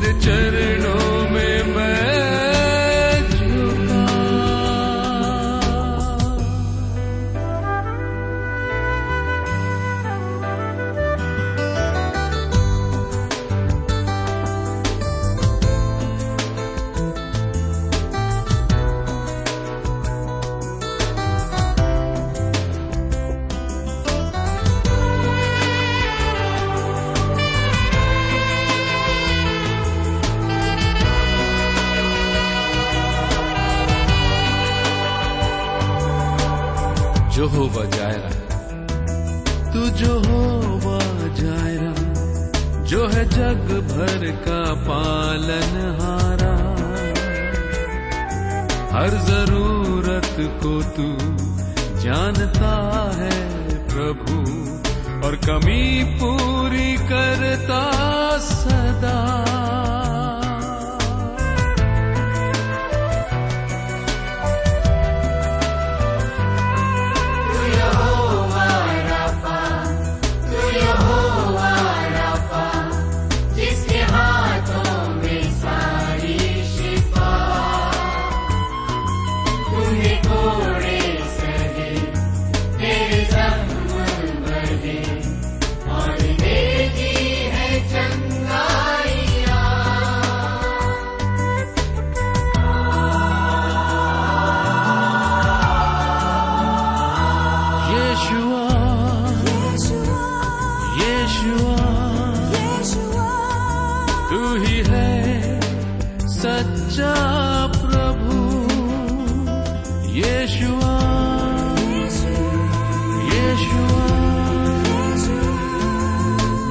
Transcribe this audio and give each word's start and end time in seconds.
तेरे 0.00 0.12
चरणों 0.24 0.49
प्रभु 54.12 55.26
और 55.26 55.36
कमी 55.36 56.04
पूरी 56.04 56.96
करता 56.96 57.82
सदा। 58.38 59.20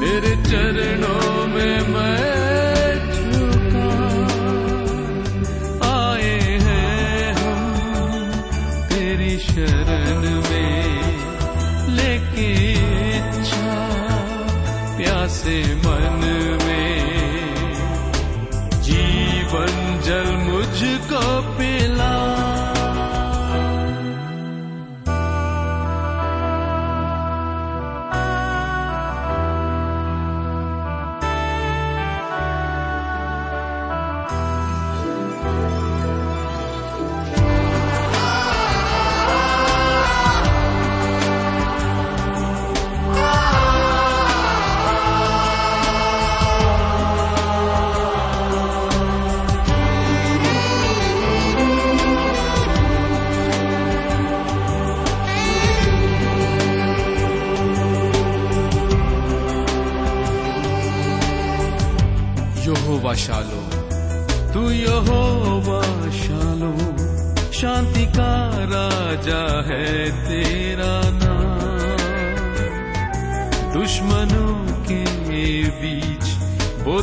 तेरे 0.02 0.36
चरणों 0.36 1.48
में 1.48 1.80
मैं 1.94 2.39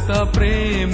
बोता 0.06 0.24
प्रेम 0.24 0.92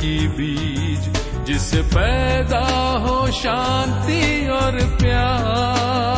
की 0.00 0.16
बीज 0.28 1.08
जिस 1.46 1.68
पैदा 1.92 2.64
हो 3.04 3.16
शांति 3.32 4.48
और 4.48 4.78
प्यार। 4.96 6.15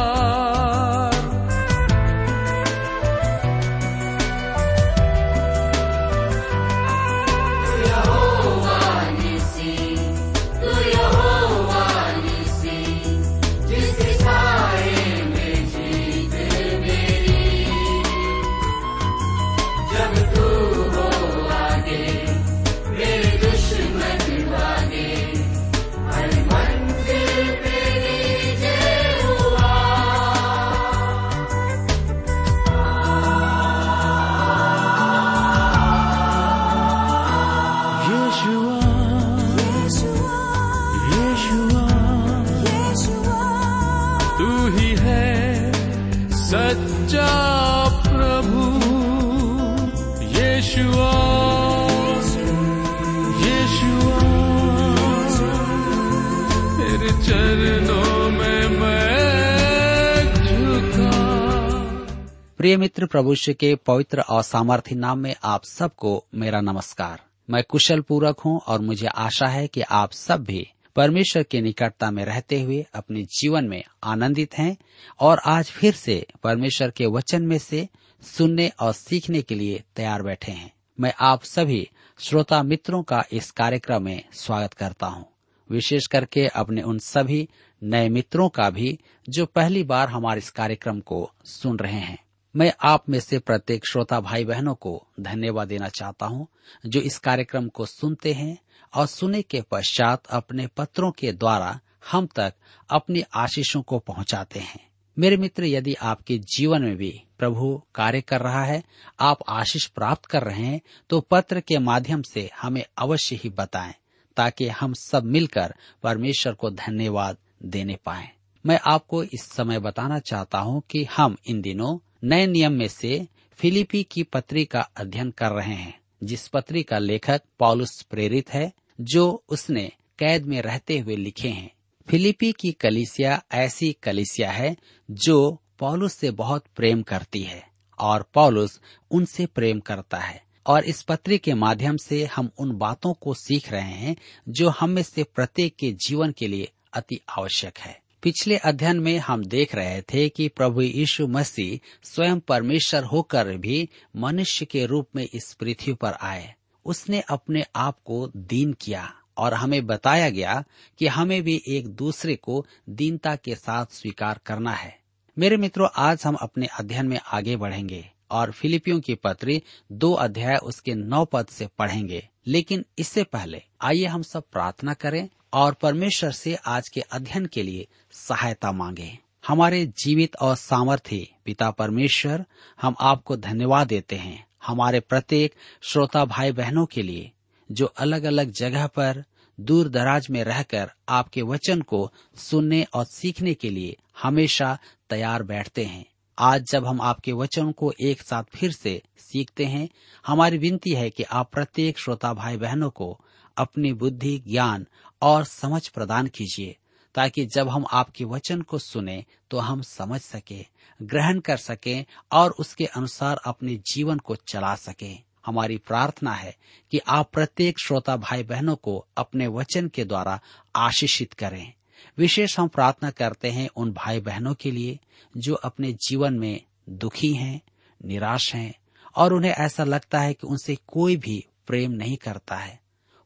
प्रभु 63.11 63.35
श्री 63.35 63.55
के 63.55 63.75
पवित्र 63.75 64.21
और 64.21 64.43
सामर्थ्य 64.43 64.95
नाम 64.95 65.19
में 65.19 65.37
आप 65.45 65.65
सबको 65.65 66.25
मेरा 66.35 66.61
नमस्कार। 66.61 67.21
मैं 67.51 67.63
कुशल 67.63 68.01
पूर्वक 68.01 68.41
हूँ 68.41 68.61
और 68.61 68.81
मुझे 68.81 69.07
आशा 69.07 69.47
है 69.47 69.69
कि 69.69 69.81
आप 69.81 70.13
सब 70.13 70.45
भी 70.45 70.69
परमेश्वर 70.97 71.43
की 71.43 71.61
निकटता 71.61 72.11
में 72.11 72.25
रहते 72.25 72.63
हुए 72.63 72.87
अपने 72.95 73.23
जीवन 73.23 73.65
में 73.65 73.85
आनंदित 74.05 74.59
हैं 74.59 74.77
और 75.21 75.41
आज 75.47 75.67
फिर 75.71 75.95
से 75.95 76.27
परमेश्वर 76.43 76.91
के 76.91 77.07
वचन 77.07 77.43
में 77.43 77.59
से 77.59 77.89
सुनने 78.23 78.69
और 78.81 78.93
सीखने 78.93 79.43
के 79.43 79.55
लिए 79.55 79.83
तैयार 79.97 80.23
बैठे 80.23 80.53
हैं। 80.53 80.73
मैं 81.01 81.15
आप 81.21 81.43
सभी 81.43 81.89
श्रोता 82.19 82.63
मित्रों 82.63 83.03
का 83.03 83.25
इस 83.33 83.51
कार्यक्रम 83.51 84.03
में 84.03 84.23
स्वागत 84.33 84.73
करता 84.73 85.07
हूँ। 85.07 85.27
विशेष 85.71 86.07
करके 86.07 86.47
अपने 86.47 86.83
उन 86.83 86.99
सभी 86.99 87.49
नए 87.83 88.09
मित्रों 88.09 88.49
का 88.49 88.71
भी 88.71 88.99
जो 89.29 89.47
पहली 89.47 89.83
बार 89.83 90.09
हमारे 90.09 90.39
इस 90.39 90.51
कार्यक्रम 90.51 91.01
को 91.01 91.31
सुन 91.45 91.79
रहे 91.79 92.01
हैं। 92.01 92.28
मैं 92.55 92.73
आप 92.83 93.09
में 93.09 93.19
से 93.21 93.39
प्रत्येक 93.39 93.87
श्रोता 93.87 94.21
भाई 94.21 94.45
बहनों 94.45 94.75
को 94.75 94.93
धन्यवाद 95.21 95.69
देना 95.69 95.89
चाहता 95.89 96.27
हूँ, 96.27 96.47
जो 96.87 97.01
इस 97.01 97.19
कार्यक्रम 97.19 97.69
को 97.69 97.87
सुनते 97.87 98.33
हैं 98.33 98.59
और 98.93 99.07
सुने 99.07 99.43
के 99.43 99.61
पश्चात 99.63 100.27
अपने 100.27 100.67
पत्रों 100.67 101.11
के 101.11 101.33
द्वारा 101.33 101.79
हम 102.13 102.27
तक 102.27 102.55
अपनी 102.91 103.23
आशीषों 103.35 103.83
को 103.83 103.99
पहुंचाते 103.99 104.61
हैं। 104.61 104.81
मेरे 105.17 105.37
मित्र, 105.37 105.65
यदि 105.65 105.95
आपके 105.95 106.39
जीवन 106.49 106.83
में 106.83 106.97
भी 106.97 107.13
प्रभु 107.39 107.83
कार्य 107.95 108.21
कर 108.21 108.41
रहा 108.41 108.65
है, 108.65 108.83
आप 109.21 109.39
आशीष 109.49 109.87
प्राप्त 109.87 110.27
कर 110.27 110.43
रहे 110.43 110.65
हैं 110.65 110.81
तो 111.11 111.21
पत्र 111.21 111.61
के 111.61 111.79
माध्यम 111.81 112.23
से 112.23 112.49
हमें 112.61 112.85
अवश्य 112.99 113.37
ही 113.37 113.51
बताएँ, 113.51 113.95
ताकि 114.37 114.69
हम 114.71 114.93
सब 114.95 115.25
मिलकर 115.27 115.75
परमेश्वर 116.03 116.55
को 116.55 116.71
धन्यवाद 116.73 117.37
देने 117.63 117.99
पाए। 118.07 118.29
मैं 118.65 118.79
आपको 118.87 119.23
इस 119.25 119.43
समय 119.47 119.79
बताना 119.81 120.19
चाहता 120.21 120.59
हूँ 120.59 120.83
कि 120.91 121.05
हम 121.17 121.37
इन 121.47 121.61
दिनों 121.61 121.97
नए 122.25 122.47
नियम 122.47 122.73
में 122.73 122.89
से 122.89 123.29
फिलिपी 123.53 124.03
की 124.03 124.23
पत्री 124.23 124.65
का 124.65 124.81
अध्ययन 124.81 125.31
कर 125.31 125.51
रहे 125.51 125.75
हैं, 125.75 126.01
जिस 126.25 126.49
पत्री 126.49 126.83
का 126.83 126.99
लेखक 126.99 127.43
पॉलुस 127.59 128.03
प्रेरित 128.03 128.51
है, 128.51 128.73
जो 129.01 129.45
उसने 129.49 129.93
कैद 130.19 130.47
में 130.47 130.63
रहते 130.63 130.99
हुए 130.99 131.17
लिखे 131.17 131.49
हैं। 131.49 131.73
फिलिपी 132.09 132.53
की 132.53 132.73
कलिसिया 132.73 133.43
ऐसी 133.53 133.93
कलिसिया 133.93 134.51
है, 134.51 134.77
जो 135.11 135.63
पॉलुस 135.79 136.13
से 136.13 136.31
बहुत 136.31 136.65
प्रेम 136.77 137.03
करती 137.03 137.43
है, 137.43 137.69
और 137.99 138.31
पॉलुस 138.35 138.81
उनसे 139.11 139.47
प्रेम 139.47 139.81
करता 139.81 140.19
है। 140.19 140.43
और 140.67 140.85
इस 140.85 141.03
पत्री 141.03 141.39
के 141.39 141.55
माध्यम 141.55 141.97
से 141.97 142.25
हम 142.25 142.51
उन 142.59 142.73
बातों 142.73 143.15
को 143.15 143.35
सीख 143.35 143.73
रहे 143.73 143.93
हैं, 143.93 144.17
जो 144.49 144.69
हम 144.69 144.91
में 144.91 145.03
से 145.03 145.23
प्रत्येक 145.23 145.77
के 145.77 145.93
जीवन 145.93 146.33
के 146.33 146.49
लिए 146.49 146.69
अति 146.93 147.21
आवश्यक 147.39 147.79
है। 147.79 148.08
पिछले 148.23 148.57
अध्ययन 148.57 149.01
में 149.01 149.19
हम 149.19 149.45
देख 149.45 149.75
रहे 149.75 150.03
थे 150.03 150.29
कि 150.29 150.49
प्रभु 150.49 150.83
यीशु 150.83 151.27
मसीह 151.27 151.99
स्वयं 152.03 152.41
परमेश्वर 152.41 153.05
होकर 153.05 153.57
भी 153.57 153.89
मनुष्य 154.17 154.65
के 154.65 154.87
रूप 154.87 155.09
में 155.17 155.29
इस 155.35 155.55
पृथ्वी 155.55 155.95
पर 155.95 156.13
आए। 156.13 156.55
उसने 156.85 157.21
अपने 157.21 157.65
आप 157.77 157.99
को 158.05 158.31
दीन 158.37 158.73
किया 158.73 159.15
और 159.37 159.55
हमें 159.55 159.87
बताया 159.87 160.31
गया 160.31 160.65
कि 160.99 161.07
हमें 161.07 161.43
भी 161.43 161.63
एक 161.69 161.89
दूसरे 161.89 162.37
को 162.37 162.67
दीनता 162.89 163.37
के 163.37 163.55
साथ 163.55 163.87
स्वीकार 163.87 164.41
करना 164.47 164.73
है। 164.73 164.99
मेरे 165.39 165.57
मित्रों, 165.57 165.89
आज 165.97 166.23
हम 166.25 166.35
अपने 166.35 166.67
अध्ययन 166.67 167.07
में 167.07 167.21
आगे 167.27 167.57
बढ़ेंगे 167.57 168.11
और 168.31 168.53
फिलिपियों 168.53 169.01
की 169.01 169.15
पत्री 169.15 169.63
दो 169.93 170.13
अध्याय 170.13 170.57
उसके 170.57 170.95
नौ 170.95 171.25
पद 171.25 171.47
से 171.47 171.67
पढ़ेंगे। 171.67 172.29
लेकिन 172.47 172.85
इससे 172.99 173.25
पहले 173.25 173.63
आइए 173.81 174.07
हम 174.07 174.23
सब 174.23 174.43
प्रार्थना 174.53 174.95
करें 174.95 175.29
और 175.53 175.75
परमेश्वर 175.75 176.31
से 176.31 176.55
आज 176.55 176.89
के 176.89 177.01
अध्ययन 177.01 177.47
के 177.47 177.63
लिए 177.63 177.87
सहायता 178.13 178.73
मांगे। 178.73 179.19
हमारे 179.47 179.87
जीवित 179.87 180.37
और 180.37 180.57
सामर्थ्य 180.57 181.29
पिता 181.45 181.71
परमेश्वर, 181.71 182.45
हम 182.83 182.95
आपको 183.01 183.37
धन्यवाद 183.37 183.87
देते 183.87 184.17
हैं। 184.17 184.47
हमारे 184.67 185.01
प्रत्येक 185.01 185.55
श्रोता 185.83 186.25
भाई 186.25 186.53
बहनों 186.53 186.87
के 186.87 187.03
लिए, 187.03 187.33
जो 187.73 187.87
अलग 187.87 188.25
अलग 188.25 188.51
जगह 188.51 188.87
पर 188.87 189.25
दूर 189.61 189.89
दराज 189.89 190.27
में 190.31 190.45
रहकर 190.45 190.91
आपके 191.09 191.43
वचन 191.43 191.81
को 191.81 192.13
सुनने 192.37 192.87
और 192.95 193.05
सीखने 193.05 193.55
के 193.55 193.71
लिए 193.71 193.97
हमेशा 194.23 194.79
तैयार 195.11 195.43
बैठते 195.43 195.85
हैं। 195.85 196.05
आज 196.39 196.65
जब 196.71 196.87
हम 196.87 197.01
आपके 197.01 197.33
वचन 197.33 197.73
को 197.73 197.93
एक 198.01 198.23
साथ 198.23 198.43
फिर 198.57 198.73
से 198.73 199.03
सीखते 199.19 199.65
हैं, 199.65 199.89
हमारी 200.27 200.59
विनती 200.59 200.91
है 200.91 201.11
कि 201.11 201.23
आप 201.23 201.51
प्रत्येक 201.53 201.99
श्रोता 201.99 202.35
भाई 202.35 202.57
बहनों 202.57 202.91
को 202.91 203.21
अपनी 203.57 203.93
बुद्धि, 203.93 204.39
ज्ञान 204.39 204.87
और 205.23 205.45
समझ 205.45 205.89
प्रदान 205.89 206.27
कीजिए, 206.27 206.77
ताकि 207.15 207.47
जब 207.47 207.69
हम 207.69 207.87
आपके 207.93 208.25
वचन 208.25 208.63
को 208.63 208.79
सुने 208.79 209.25
तो 209.51 209.59
हम 209.59 209.83
समझ 209.83 210.21
सके, 210.21 210.67
ग्रहण 211.03 211.41
कर 211.41 211.57
सके, 211.57 212.07
और 212.33 212.51
उसके 212.51 212.87
अनुसार 212.87 213.41
अपने 213.47 213.77
जीवन 213.77 214.19
को 214.19 214.37
चला 214.37 214.75
सके। 214.75 215.29
हमारी 215.47 215.79
प्रार्थना 215.79 216.33
है 216.33 216.57
कि 216.91 216.99
आप 216.99 217.31
प्रत्येक 217.33 217.79
श्रोता 217.79 218.17
भाई 218.17 218.43
बहनों 218.43 218.77
को 218.77 219.07
अपने 219.17 219.47
वचन 219.47 219.89
के 219.89 220.05
द्वारा 220.05 220.41
आशीषित 220.77 221.33
करें। 221.33 221.73
विशेष 222.19 222.59
हम 222.59 222.69
प्रार्थना 222.69 223.11
करते 223.11 223.51
हैं 223.51 223.69
उन 223.69 223.93
भाई 223.93 224.21
बहनों 224.21 224.55
के 224.55 224.71
लिए, 224.71 224.99
जो 225.37 225.55
अपने 225.55 225.93
जीवन 225.93 226.35
में 226.35 226.61
दुखी 226.89 227.33
हैं, 227.35 227.61
निराश 228.05 228.55
हैं, 228.55 228.75
और 229.17 229.33
उन्हें 229.33 229.53
ऐसा 229.53 229.85
लगता 229.85 230.21
है 230.21 230.35
कि 230.35 230.47
उनसे 230.47 230.77
कोई 230.87 231.17
भी 231.17 231.47
प्रेम 231.67 231.91
नहीं 231.91 232.17
करता 232.17 232.57
है। 232.57 232.81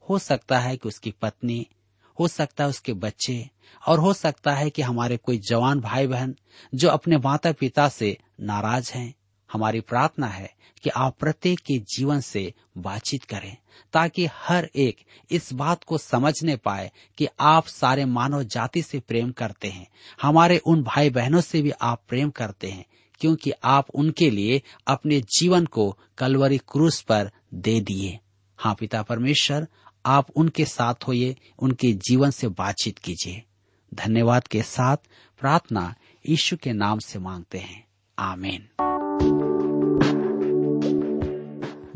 हो 0.08 0.18
सकता 0.18 0.58
है 0.58 0.76
कि 0.76 0.88
उसकी 0.88 1.10
पत्नी 1.10 1.66
हो 2.20 2.28
सकता 2.28 2.64
है 2.64 2.70
उसके 2.70 2.92
बच्चे, 2.92 3.50
और 3.86 3.98
हो 3.98 4.12
सकता 4.12 4.54
है 4.54 4.70
कि 4.70 4.82
हमारे 4.82 5.16
कोई 5.16 5.38
जवान 5.38 5.80
भाई 5.80 6.06
बहन 6.06 6.34
जो 6.74 6.88
अपने 6.88 7.16
माता 7.16 7.52
पिता 7.52 7.88
से 7.88 8.16
नाराज़ 8.40 8.92
हैं। 8.92 9.14
हमारी 9.52 9.80
प्रार्थना 9.80 10.26
है 10.26 10.50
कि 10.82 10.90
आप 10.90 11.16
प्रत्येक 11.20 11.60
के 11.60 11.78
जीवन 11.78 12.20
से 12.20 12.52
बातचीत 12.78 13.24
करें, 13.24 13.56
ताकि 13.92 14.26
हर 14.32 14.68
एक 14.76 15.00
इस 15.30 15.52
बात 15.52 15.84
को 15.84 15.98
समझने 15.98 16.56
पाए 16.56 16.90
कि 17.18 17.26
आप 17.40 17.66
सारे 17.66 18.04
मानव 18.04 18.42
जाति 18.42 18.82
से 18.82 19.00
प्रेम 19.00 19.30
करते 19.32 19.68
हैं। 19.68 19.86
हमारे 20.22 20.58
उन 20.58 20.82
भाई 20.82 21.10
बहनों 21.10 21.40
से 21.40 21.62
भी 21.62 21.70
आप 21.82 22.02
प्रेम 22.08 22.30
करते 22.30 22.70
हैं, 22.70 22.84
क्योंकि 23.20 23.52
आप 23.64 23.90
उनके 23.90 24.30
लिए 24.30 24.62
अपने 24.86 25.20
जीवन 25.38 25.66
को 25.66 25.98
कलवरी 26.18 26.58
क्रूस 26.58 27.00
पर 27.00 27.30
दे 27.54 27.80
दिए। 27.80 28.18
हाँ 28.58 28.74
पिता 28.74 29.02
परमेश्वर 29.02 29.66
आप 30.06 30.30
उनके 30.30 30.64
साथ 30.64 30.94
होइए, 31.08 31.36
उनके 31.58 31.92
जीवन 31.92 32.30
से 32.30 32.48
बातचीत 32.48 32.98
कीजिए। 32.98 33.42
धन्यवाद 33.94 34.48
के 34.48 34.62
साथ 34.62 34.96
प्रार्थना 35.40 35.94
यीशु 36.28 36.56
के 36.56 36.72
नाम 36.72 36.98
से 36.98 37.18
मांगते 37.18 37.58
हैं। 37.58 37.86
आमीन। 38.18 38.68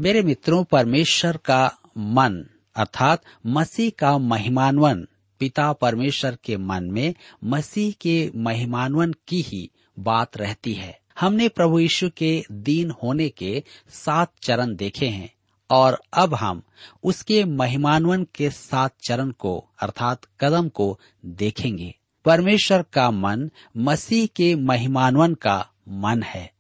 मेरे 0.01 0.23
मित्रों, 0.23 0.65
परमेश्वर 0.65 1.37
का 1.37 1.79
मन, 1.99 2.47
अर्थात 2.77 3.23
मसीह 3.47 3.91
का 3.99 4.19
महिमानवन, 4.19 5.07
पिता 5.39 5.73
परमेश्वर 5.73 6.39
के 6.45 6.57
मन 6.57 6.85
में 6.85 7.15
मसीह 7.45 7.95
के 8.01 8.31
महिमानवन 8.37 9.15
की 9.29 9.43
ही 9.43 9.71
बात 9.99 10.37
रहती 10.37 10.73
है। 10.73 11.01
हमने 11.21 11.49
प्रभु 11.49 11.79
यीशु 11.79 12.11
के 12.17 12.45
दीन 12.53 12.91
होने 12.91 13.29
के 13.29 13.63
सात 13.89 14.33
चरण 14.43 14.77
देखे 14.77 15.07
हैं। 15.07 15.36
और 15.71 16.01
अब 16.13 16.35
हम 16.35 16.63
उसके 17.03 17.45
महिमानवन 17.45 18.27
के 18.35 18.51
सात 18.51 18.95
चरण 19.09 19.31
को, 19.31 19.69
अर्थात 19.83 20.27
कदम 20.41 20.69
को 20.69 20.99
देखेंगे। 21.25 21.95
परमेश्वर 22.25 22.83
का 22.83 23.11
मन 23.11 23.51
मसीह 23.77 24.27
के 24.27 24.55
महिमानवन 24.55 25.35
का 25.35 25.69
मन 25.89 26.23
है। 26.23 26.51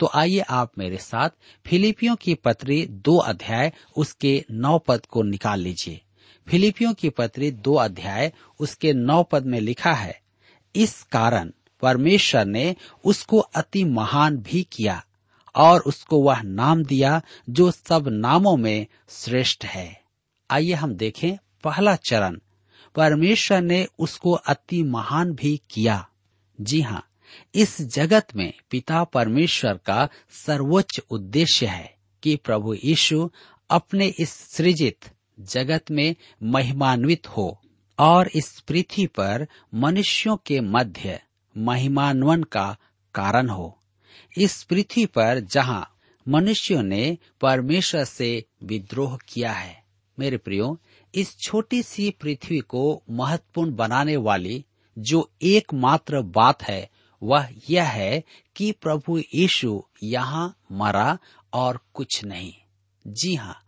तो 0.00 0.10
आइए 0.14 0.40
आप 0.40 0.72
मेरे 0.78 0.96
साथ 0.96 1.30
फिलिपियों 1.66 2.16
की 2.16 2.34
पत्री 2.34 2.86
दो 2.86 3.16
अध्याय 3.16 3.72
उसके 3.96 4.44
नौ 4.50 4.78
पद 4.78 5.06
को 5.06 5.22
निकाल 5.22 5.60
लीजिए। 5.60 6.00
फिलिपियों 6.48 6.94
की 6.94 7.08
पत्री 7.08 7.50
दो 7.50 7.74
अध्याय 7.74 8.32
उसके 8.60 8.92
नौ 8.92 9.22
पद 9.22 9.46
में 9.46 9.60
लिखा 9.60 9.92
है, 9.92 10.20
इस 10.76 11.02
कारण 11.02 11.50
परमेश्वर 11.82 12.44
ने 12.44 12.76
उसको 13.04 13.38
अति 13.38 13.84
महान 13.84 14.36
भी 14.36 14.62
किया 14.72 15.04
और 15.56 15.80
उसको 15.80 16.22
वह 16.22 16.42
नाम 16.42 16.84
दिया 16.84 17.22
जो 17.50 17.70
सब 17.70 18.08
नामों 18.08 18.56
में 18.56 18.86
श्रेष्ठ 19.08 19.64
है। 19.64 20.02
आइए 20.50 20.72
हम 20.72 20.94
देखें 20.94 21.36
पहला 21.64 21.96
चरण। 21.96 22.38
परमेश्वर 22.94 23.60
ने 23.60 23.86
उसको 23.98 24.32
अति 24.32 24.82
महान 24.82 25.32
भी 25.32 25.60
किया। 25.70 26.08
जी 26.60 26.80
हाँ 26.80 27.08
इस 27.54 27.82
जगत 27.82 28.26
में 28.36 28.52
पिता 28.70 29.04
परमेश्वर 29.04 29.74
का 29.74 30.08
सर्वोच्च 30.30 31.00
उद्देश्य 31.10 31.66
है 31.66 31.94
कि 32.22 32.36
प्रभु 32.36 32.74
यीशु 32.74 33.30
अपने 33.70 34.06
इस 34.06 34.30
सृजित 34.30 34.98
जगत 35.40 35.84
में 35.90 36.16
महिमान्वित 36.42 37.28
हो 37.28 37.62
और 37.98 38.28
इस 38.28 38.60
पृथ्वी 38.60 39.06
पर 39.06 39.48
मनुष्यों 39.74 40.36
के 40.36 40.60
मध्य 40.60 41.22
महिमान्वन 41.58 42.42
का 42.42 42.76
कारण 43.14 43.48
हो। 43.48 43.78
इस 44.36 44.62
पृथ्वी 44.62 45.06
पर 45.06 45.40
जहाँ 45.40 45.96
मनुष्यों 46.28 46.82
ने 46.82 47.18
परमेश्वर 47.40 48.04
से 48.04 48.44
विद्रोह 48.62 49.18
किया 49.28 49.52
है। 49.52 49.84
मेरे 50.18 50.36
प्रियो, 50.36 50.80
इस 51.14 51.38
छोटी 51.38 51.82
सी 51.82 52.10
पृथ्वी 52.10 52.58
को 52.58 53.02
महत्वपूर्ण 53.10 53.74
बनाने 53.74 54.16
वाली 54.16 54.64
जो 54.98 55.30
एकमात्र 55.42 56.20
बात 56.20 56.62
है, 56.62 56.90
वह 57.22 57.48
यह 57.70 57.84
है 57.84 58.24
कि 58.56 58.72
प्रभु 58.72 59.18
यीशु 59.18 59.84
यहाँ 60.02 60.58
मरा 60.72 61.18
और 61.52 61.80
कुछ 61.94 62.24
नहीं। 62.24 62.54
जी 63.06 63.34
हाँ 63.34 63.58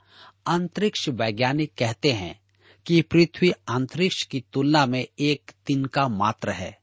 अंतरिक्ष 0.46 1.08
वैज्ञानिक 1.08 1.72
कहते 1.78 2.12
हैं 2.12 2.40
कि 2.86 3.02
पृथ्वी 3.02 3.50
अंतरिक्ष 3.50 4.22
की 4.22 4.44
तुलना 4.52 4.86
में 4.86 5.06
एक 5.18 5.50
तिनका 5.66 6.08
मात्र 6.08 6.50
है। 6.50 6.78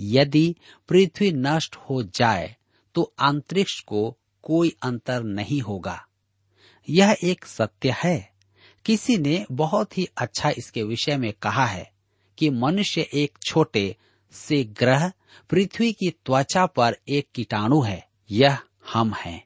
यदि 0.00 0.56
पृथ्वी 0.88 1.32
नष्ट 1.32 1.76
हो 1.76 2.02
जाए 2.02 2.56
तो 2.96 3.14
अंतरिक्ष 3.18 3.80
को 3.80 4.18
कोई 4.42 4.76
अंतर 4.82 5.22
नहीं 5.22 5.60
होगा। 5.60 6.06
यह 6.90 7.16
एक 7.24 7.46
सत्य 7.46 7.94
है। 8.04 8.32
किसी 8.84 9.18
ने 9.18 9.46
बहुत 9.52 9.98
ही 9.98 10.08
अच्छा 10.16 10.50
इसके 10.58 10.82
विषय 10.82 11.16
में 11.16 11.32
कहा 11.32 11.66
है 11.66 11.92
कि 12.38 12.50
मनुष्य 12.50 13.08
एक 13.14 13.38
छोटे 13.46 13.96
से 14.32 14.64
ग्रह 14.64 15.12
पृथ्वी 15.50 15.92
की 15.92 16.10
त्वचा 16.10 16.66
पर 16.66 16.96
एक 17.08 17.28
कीटाणु 17.34 17.80
है। 17.80 18.08
यह 18.30 18.58
हम 18.92 19.14
हैं। 19.14 19.44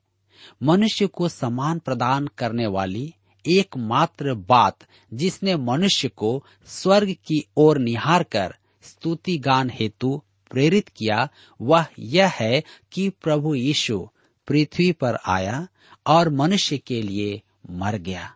मनुष्य 0.63 1.07
को 1.07 1.29
सम्मान 1.29 1.79
प्रदान 1.79 2.27
करने 2.27 2.67
वाली 2.67 3.15
एकमात्र 3.47 4.35
बात 4.35 4.79
जिसने 5.15 5.57
मनुष्य 5.57 6.09
को 6.09 6.45
स्वर्ग 6.67 7.13
की 7.13 7.47
ओर 7.57 7.79
निहार 7.79 8.23
कर 8.23 8.55
स्तुति 8.83 9.39
गान 9.39 9.71
हेतु 9.71 10.23
प्रेरित 10.51 10.89
किया, 10.89 11.29
वह 11.61 11.87
यह 11.99 12.29
है 12.29 12.63
कि 12.93 13.11
प्रभु 13.11 13.55
यीशु 13.55 14.09
पृथ्वी 14.49 14.93
पर 14.93 15.19
आया 15.27 15.69
और 16.07 16.29
मनुष्य 16.29 16.79
के 16.79 17.03
लिए 17.03 17.43
मर 17.71 17.97
गया। 17.97 18.35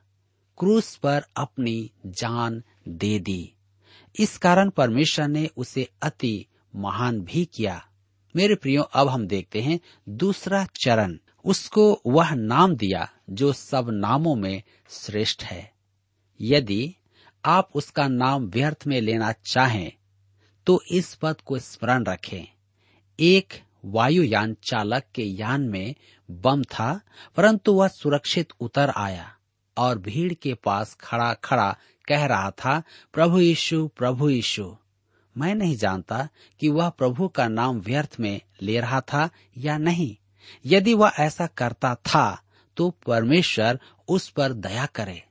क्रूस 0.59 0.97
पर 0.97 1.23
अपनी 1.37 1.91
जान 2.07 2.63
दे 2.89 3.19
दी। 3.19 3.55
इस 4.21 4.39
कारण 4.39 4.71
परमेश्वर 4.71 5.29
ने 5.29 5.51
उसे 5.57 5.89
अति 6.03 6.47
महान 6.77 7.21
भी 7.21 7.45
किया। 7.45 7.89
मेरे 8.37 8.55
प्रियो, 8.55 8.83
अब 8.83 9.09
हम 9.09 9.27
देखते 9.27 9.61
हैं 9.61 9.81
दूसरा 10.09 10.65
चरण। 10.65 11.19
उसको 11.45 12.03
वह 12.07 12.35
नाम 12.35 12.75
दिया 12.75 13.13
जो 13.31 13.53
सब 13.53 13.87
नामों 13.91 14.35
में 14.35 14.63
श्रेष्ठ 14.91 15.45
है। 15.45 15.73
यदि 16.41 16.95
आप 17.45 17.71
उसका 17.75 18.09
नाम 18.09 18.47
व्यर्थ 18.47 18.85
में 18.87 19.01
लेना 19.01 19.33
चाहें 19.33 19.93
तो 20.67 20.83
इस 20.91 21.15
पद 21.15 21.41
को 21.41 21.59
स्मरण 21.59 22.05
रखें। 22.05 22.47
एक 23.19 23.55
वायुयान 23.85 24.57
चालक 24.63 25.05
के 25.15 25.23
यान 25.23 25.63
में 25.63 25.95
बम 26.31 26.63
था, 26.63 27.01
परंतु 27.37 27.73
वह 27.73 27.89
सुरक्षित 27.89 28.53
उतर 28.61 28.91
आया 28.91 29.35
और 29.77 29.99
भीड़ 29.99 30.33
के 30.33 30.55
पास 30.55 30.95
खड़ा 30.95 31.35
खड़ा 31.35 31.77
कह 32.09 32.25
रहा 32.27 32.51
था, 32.51 32.83
प्रभु 33.13 33.41
यीशु 33.41 33.87
प्रभु 33.89 34.31
यीशु। 34.31 34.77
मैं 35.37 35.55
नहीं 35.55 35.77
जानता 35.77 36.29
कि 36.61 36.69
वह 36.69 36.89
प्रभु 36.89 37.29
का 37.29 37.49
नाम 37.49 37.81
व्यर्थ 37.81 38.17
में 38.21 38.41
ले 38.63 38.81
रहा 38.81 39.01
था 39.01 39.31
या 39.59 39.79
नहीं। 39.79 40.17
यदि 40.65 40.95
वह 40.95 41.13
ऐसा 41.19 41.47
करता 41.47 41.95
था 41.95 42.43
तो 42.77 42.91
परमेश्वर 42.91 43.81
उस 44.09 44.29
पर 44.29 44.53
दया 44.53 44.87
करे। 44.87 45.23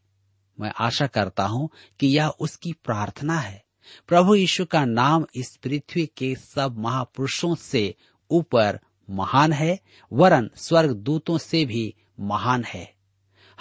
मैं 0.59 0.71
आशा 0.79 1.07
करता 1.07 1.43
हूँ 1.43 1.69
कि 1.99 2.07
यह 2.07 2.27
उसकी 2.27 2.73
प्रार्थना 2.73 3.39
है। 3.39 3.62
प्रभु 4.07 4.35
यीशु 4.35 4.65
का 4.65 4.85
नाम 4.85 5.25
इस 5.35 5.55
पृथ्वी 5.63 6.05
के 6.05 6.35
सब 6.35 6.75
महापुरुषों 6.77 7.55
से 7.55 7.95
ऊपर 8.31 8.79
महान 9.09 9.53
है, 9.53 9.79
वरन 10.13 10.49
स्वर्ग 10.55 10.91
दूतों 10.91 11.37
से 11.37 11.65
भी 11.65 11.93
महान 12.19 12.63
है। 12.63 12.93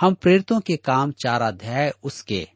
हम 0.00 0.14
प्रेरितों 0.14 0.60
के 0.60 0.76
काम 0.76 1.12
चार 1.12 1.42
अध्याय 1.42 1.92
उसके 2.02 2.48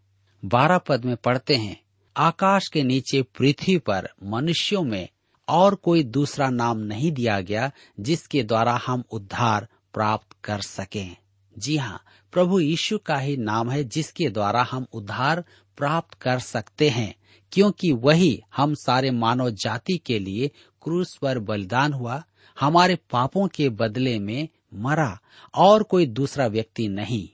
बारह 0.45 0.79
पद 0.79 1.05
में 1.05 1.17
पढ़ते 1.17 1.57
हैं। 1.57 1.81
आकाश 2.17 2.69
के 2.69 2.83
नीचे 2.83 3.23
पृथ्वी 3.23 3.79
पर 3.79 4.09
मनुष्यों 4.25 4.83
में 4.83 5.09
और 5.49 5.75
कोई 5.75 6.03
दूसरा 6.03 6.49
नाम 6.51 6.79
नहीं 6.79 7.13
दिया 7.13 7.41
गया 7.41 7.71
जिसके 8.01 8.43
द्वारा 8.43 8.81
हम 8.87 9.05
उद्धार 9.11 9.69
प्राप्त 9.95 10.37
कर 10.45 10.61
सकें। 10.61 11.17
जी 11.59 11.77
हाँ 11.77 12.01
प्रभु 12.33 12.61
यीशु 12.61 12.99
का 12.99 13.17
ही 13.17 13.37
नाम 13.37 13.71
है 13.71 13.85
जिसके 13.85 14.29
द्वारा 14.31 14.63
हम 14.71 14.87
उद्धार 14.93 15.45
प्राप्त 15.77 16.15
कर 16.15 16.39
सकते 16.39 16.89
हैं, 16.89 17.15
क्योंकि 17.53 17.93
वही 17.93 18.43
हम 18.57 18.75
सारे 18.75 19.11
मानव 19.11 19.51
जाति 19.51 19.99
के 19.99 20.19
लिए 20.19 20.51
क्रूस 20.83 21.19
पर 21.23 21.39
बलिदान 21.39 21.93
हुआ, 21.93 22.25
हमारे 22.61 22.99
पापों 23.11 23.49
के 23.49 23.69
बदले 23.69 24.19
में 24.19 24.49
मरा, 24.75 25.19
और 25.55 25.83
कोई 25.83 26.07
दूसरा 26.07 26.47
व्यक्ति 26.47 26.89
नहीं। 26.89 27.29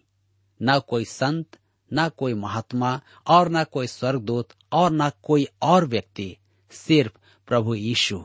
न 0.63 0.79
कोई 0.79 1.05
संत, 1.05 1.59
न 1.93 2.09
कोई 2.09 2.35
महात्मा, 2.35 3.01
और 3.27 3.49
न 3.49 3.65
कोई 3.65 3.87
स्वर्गदूत, 3.87 4.49
और 4.73 4.93
न 4.93 5.11
कोई 5.23 5.47
और 5.63 5.87
व्यक्ति, 5.87 6.37
सिर्फ़ 6.71 7.13
प्रभु 7.47 7.75
यीशु। 7.75 8.25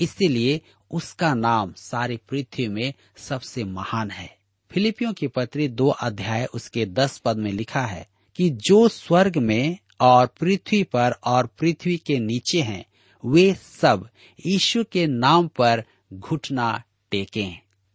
इसीलिए 0.00 0.60
उसका 0.90 1.34
नाम 1.34 1.72
सारी 1.72 2.16
पृथ्वी 2.16 2.68
में 2.68 2.94
सबसे 3.16 3.64
महान 3.64 4.10
है। 4.10 4.36
फिलिपियों 4.70 5.12
की 5.12 5.26
पत्री 5.26 5.68
दो 5.68 5.88
अध्याय 5.88 6.44
उसके 6.44 6.86
दस 6.86 7.18
पद 7.18 7.36
में 7.36 7.52
लिखा 7.52 7.80
है 7.80 8.08
कि 8.36 8.50
जो 8.50 8.88
स्वर्ग 8.88 9.36
में 9.36 9.78
और 10.00 10.26
पृथ्वी 10.26 10.82
पर 10.82 11.10
और 11.10 11.46
पृथ्वी 11.46 11.96
के 11.96 12.18
नीचे 12.18 12.60
हैं, 12.60 12.84
वे 13.24 13.54
सब 13.54 14.08
यीशु 14.46 14.84
के 14.84 15.06
नाम 15.06 15.48
पर 15.48 15.84
घुटना 16.14 16.82
टेके। 17.10 17.48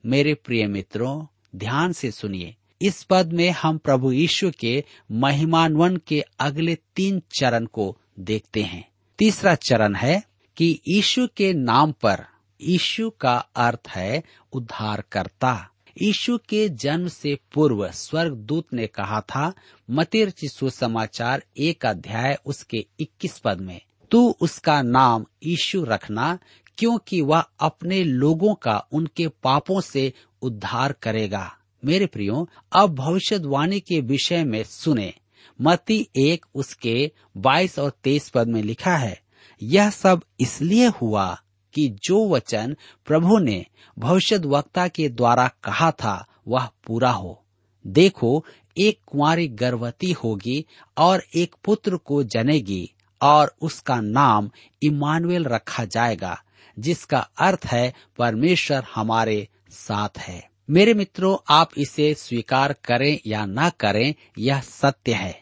मेरे 0.06 0.34
प्रिय 0.34 0.68
मित्रों, 0.68 1.26
ध्यान 1.56 1.94
से 1.94 2.12
सुनिए। 2.12 2.56
इस 2.82 3.04
पद 3.04 3.34
में 3.34 3.50
हम 3.50 3.78
प्रभु 3.78 4.12
यीशु 4.12 4.52
के 4.60 4.84
महिमान्वन 5.12 5.98
के 5.98 6.24
अगले 6.40 6.76
तीन 6.76 7.22
चरण 7.40 7.66
को 7.66 7.98
देखते 8.20 8.62
हैं। 8.62 8.90
तीसरा 9.20 9.56
चरण 9.56 9.96
है 9.96 10.24
कि 10.58 10.82
यीशु 10.88 11.28
के 11.38 11.54
नाम 11.54 11.92
पर, 11.92 12.26
यीशु 12.62 13.10
का 13.10 13.38
अर्थ 13.56 13.88
है 13.90 14.24
उद्धारकर्ता। 14.54 15.71
यीशु 16.02 16.38
के 16.50 16.70
जन्म 16.70 17.08
से 17.08 17.38
पूर्व 17.54 17.88
स्वर्ग 17.92 18.34
दूत 18.34 18.74
ने 18.74 18.88
कहा 18.88 19.22
था 19.22 19.54
मतिर 19.90 20.30
चिशु 20.30 20.70
समाचार 20.70 21.44
एक 21.58 21.86
अध्याय 21.86 22.38
उसके 22.46 22.86
21 23.00 23.40
पद 23.40 23.62
में, 23.62 23.82
तू 24.12 24.36
उसका 24.42 24.82
नाम 24.82 25.26
यीशु 25.46 25.84
रखना, 25.84 26.38
क्योंकि 26.78 27.22
वह 27.22 27.44
अपने 27.60 28.04
लोगों 28.04 28.56
का 28.56 28.78
उनके 28.92 29.28
पापों 29.28 29.82
से 29.82 30.14
उद्धार 30.42 30.92
करेगा। 30.92 31.58
मेरे 31.86 32.06
प्रियो, 32.06 32.50
अब 32.72 32.96
भविष्यवाणी 32.96 33.80
के 33.80 34.02
विषय 34.02 34.44
में 34.44 34.64
सुने। 34.64 35.14
मती 35.62 36.08
एक 36.16 36.46
उसके 36.56 37.12
22 37.38 37.80
और 37.80 37.92
23 38.04 38.30
पद 38.30 38.48
में 38.48 38.64
लिखा 38.64 38.96
है, 38.96 39.22
यह 39.62 39.90
सब 39.90 40.22
इसलिए 40.40 40.88
हुआ 40.88 41.42
कि 41.74 41.90
जो 42.04 42.30
वचन 42.30 42.78
प्रभु 43.06 43.38
ने 43.38 43.66
भविष्य 44.00 44.38
वक्ता 44.38 44.88
के 44.88 45.10
द्वारा 45.10 45.48
कहा 45.48 45.92
था, 45.92 46.26
वह 46.48 46.70
पूरा 46.88 47.12
हो। 47.12 47.44
देखो, 47.88 48.46
एक 48.78 49.00
कुंवारी 49.08 49.48
गर्भवती 49.48 50.12
होगी 50.12 50.66
और 50.98 51.24
एक 51.36 51.56
पुत्र 51.66 51.98
को 51.98 52.24
जनेगी 52.24 52.92
और 53.22 53.56
उसका 53.62 54.02
नाम 54.02 54.52
इमानुएल 54.84 55.46
रखा 55.46 55.86
जाएगा, 55.86 56.44
जिसका 56.80 57.20
अर्थ 57.20 57.66
है, 57.66 57.94
परमेश्वर 58.18 58.84
हमारे 58.96 59.48
साथ 59.70 60.18
है। 60.18 60.50
मेरे 60.70 60.94
मित्रों, 60.94 61.38
आप 61.50 61.72
इसे 61.78 62.14
स्वीकार 62.14 62.74
करें 62.74 63.20
या 63.28 63.46
ना 63.46 63.70
करें, 63.70 64.16
यह 64.38 64.62
सत्य 64.62 65.14
है 65.14 65.42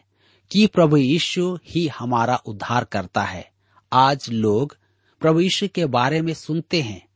कि 0.50 0.66
प्रभु 0.66 0.96
यीशु 0.96 1.58
ही 1.66 1.86
हमारा 1.88 2.36
उद्धार 2.36 2.84
करता 2.84 3.22
है। 3.22 3.50
आज 3.92 4.26
लोग 4.30 4.76
प्रभु 5.20 5.40
यीशु 5.40 5.68
के 5.74 5.86
बारे 5.86 6.20
में 6.22 6.34
सुनते 6.34 6.80
हैं, 6.82 7.06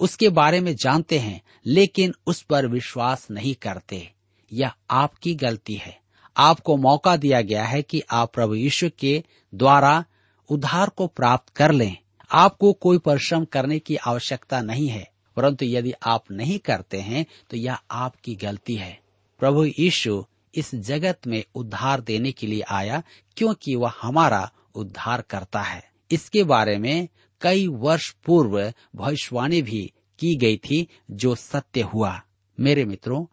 उसके 0.00 0.28
बारे 0.28 0.60
में 0.60 0.74
जानते 0.76 1.18
हैं, 1.18 1.40
लेकिन 1.66 2.14
उस 2.26 2.42
पर 2.42 2.66
विश्वास 2.66 3.26
नहीं 3.30 3.54
करते। 3.54 4.12
यह 4.52 4.72
आपकी 4.90 5.34
गलती 5.34 5.74
है। 5.74 5.98
आपको 6.36 6.76
मौका 6.76 7.16
दिया 7.16 7.40
गया 7.40 7.64
है 7.64 7.82
कि 7.82 8.02
आप 8.10 8.32
प्रभु 8.34 8.54
यीशु 8.54 8.90
के 8.98 9.24
द्वारा 9.54 10.04
उद्धार 10.48 10.88
को 10.88 11.06
प्राप्त 11.06 11.52
कर 11.56 11.72
लें। 11.72 11.96
आपको 12.32 12.72
कोई 12.72 12.98
परिश्रम 12.98 13.44
करने 13.44 13.78
की 13.78 13.96
आवश्यकता 13.96 14.60
नहीं 14.60 14.88
है, 14.88 15.08
परंतु 15.36 15.64
यदि 15.64 15.92
आप 16.06 16.24
नहीं 16.30 16.58
करते 16.58 16.98
हैं 16.98 17.26
तो 17.50 17.56
यह 17.56 17.78
आपकी 17.90 18.34
गलती 18.34 18.74
है। 18.74 18.98
प्रभु 19.38 19.64
यीशु 19.64 20.24
इस 20.54 20.74
जगत 20.74 21.26
में 21.26 21.44
उद्धार 21.54 22.00
देने 22.00 22.32
के 22.32 22.46
लिए 22.46 22.60
आया, 22.60 23.02
क्योंकि 23.36 23.74
वह 23.74 23.92
हमारा 24.02 24.50
उद्धार 24.74 25.20
करता 25.20 25.60
है। 25.60 25.90
इसके 26.10 26.44
बारे 26.44 26.78
में 26.78 27.08
कई 27.44 27.66
वर्ष 27.66 28.10
पूर्व 28.10 28.72
भविष्यवाणी 28.96 29.62
भी 29.62 29.92
की 30.18 30.36
गई 30.36 30.56
थी 30.56 30.88
जो 31.10 31.34
सत्य 31.34 31.80
हुआ। 31.80 32.22
मेरे 32.60 32.84
मित्रों, 32.84 33.24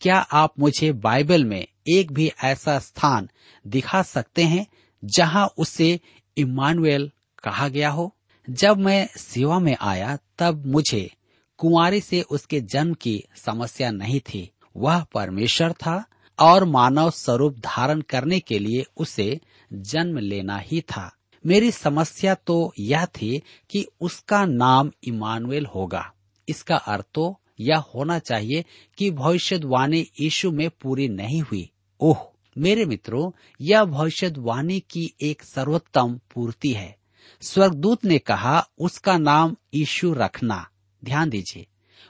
क्या 0.00 0.16
आप 0.16 0.54
मुझे 0.58 0.92
बाइबल 0.92 1.44
में 1.44 1.66
एक 1.88 2.12
भी 2.12 2.32
ऐसा 2.44 2.78
स्थान 2.78 3.28
दिखा 3.66 4.02
सकते 4.02 4.44
हैं 4.44 4.66
जहाँ 5.04 5.54
उसे 5.58 6.00
इमानुएल 6.36 7.10
कहा 7.44 7.68
गया 7.68 7.90
हो? 7.90 8.16
जब 8.50 8.78
मैं 8.78 9.08
सेवा 9.16 9.58
में 9.58 9.76
आया, 9.80 10.18
तब 10.38 10.66
मुझे 10.66 11.10
कुंवारी 11.58 12.00
से 12.00 12.22
उसके 12.22 12.60
जन्म 12.60 12.94
की 12.94 13.24
समस्या 13.36 13.90
नहीं 13.90 14.20
थी। 14.20 14.50
वह 14.76 15.04
परमेश्वर 15.04 15.72
था 15.72 16.04
और 16.38 16.64
मानव 16.64 17.10
स्वरूप 17.10 17.58
धारण 17.58 18.00
करने 18.00 18.40
के 18.40 18.58
लिए 18.58 18.84
उसे 18.96 19.40
जन्म 19.72 20.18
लेना 20.18 20.58
ही 20.58 20.80
था। 20.80 21.16
मेरी 21.46 21.70
समस्या 21.70 22.34
तो 22.34 22.74
यह 22.78 23.04
थी 23.04 23.42
कि 23.70 23.86
उसका 24.00 24.44
नाम 24.44 24.90
इमानुएल 25.04 25.66
होगा। 25.66 26.12
इसका 26.48 26.76
अर्थ 26.76 27.04
तो 27.14 27.40
यह 27.60 27.78
होना 27.78 28.18
चाहिए 28.18 28.64
कि 28.98 29.10
भविष्यवाणी 29.10 30.10
यीशु 30.20 30.50
में 30.50 30.70
पूरी 30.70 31.08
नहीं 31.08 31.42
हुई। 31.42 31.70
ओह, 32.00 32.16
मेरे 32.58 32.84
मित्रों, 32.84 33.30
यह 33.60 33.84
भविष्यवाणी 33.84 34.80
की 34.80 35.14
एक 35.20 35.42
सर्वोत्तम 35.42 36.20
पूर्ति 36.34 36.72
है। 36.72 36.96
स्वर्गदूत 37.40 38.04
ने 38.04 38.18
कहा, 38.18 38.68
उसका 38.78 39.18
नाम 39.18 39.56
यीशु 39.74 40.12
रखना। 40.12 40.68
ध्यान 41.04 41.30
दीजिए, 41.30 41.66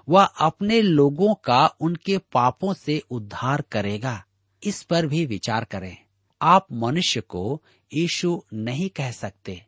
वह 0.09 0.25
अपने 0.25 0.83
लोगों 0.83 1.35
का 1.35 1.67
उनके 1.81 2.19
पापों 2.19 2.75
से 2.75 3.03
उद्धार 3.11 3.61
करेगा। 3.61 4.25
इस 4.65 4.83
पर 4.83 5.07
भी 5.07 5.27
विचार 5.27 5.65
करें। 5.65 5.97
आप 6.43 6.67
मनुष्य 6.73 7.21
को 7.21 7.63
यीशु 7.95 8.43
नहीं 8.55 8.89
कह 8.91 9.11
सकते। 9.11 9.63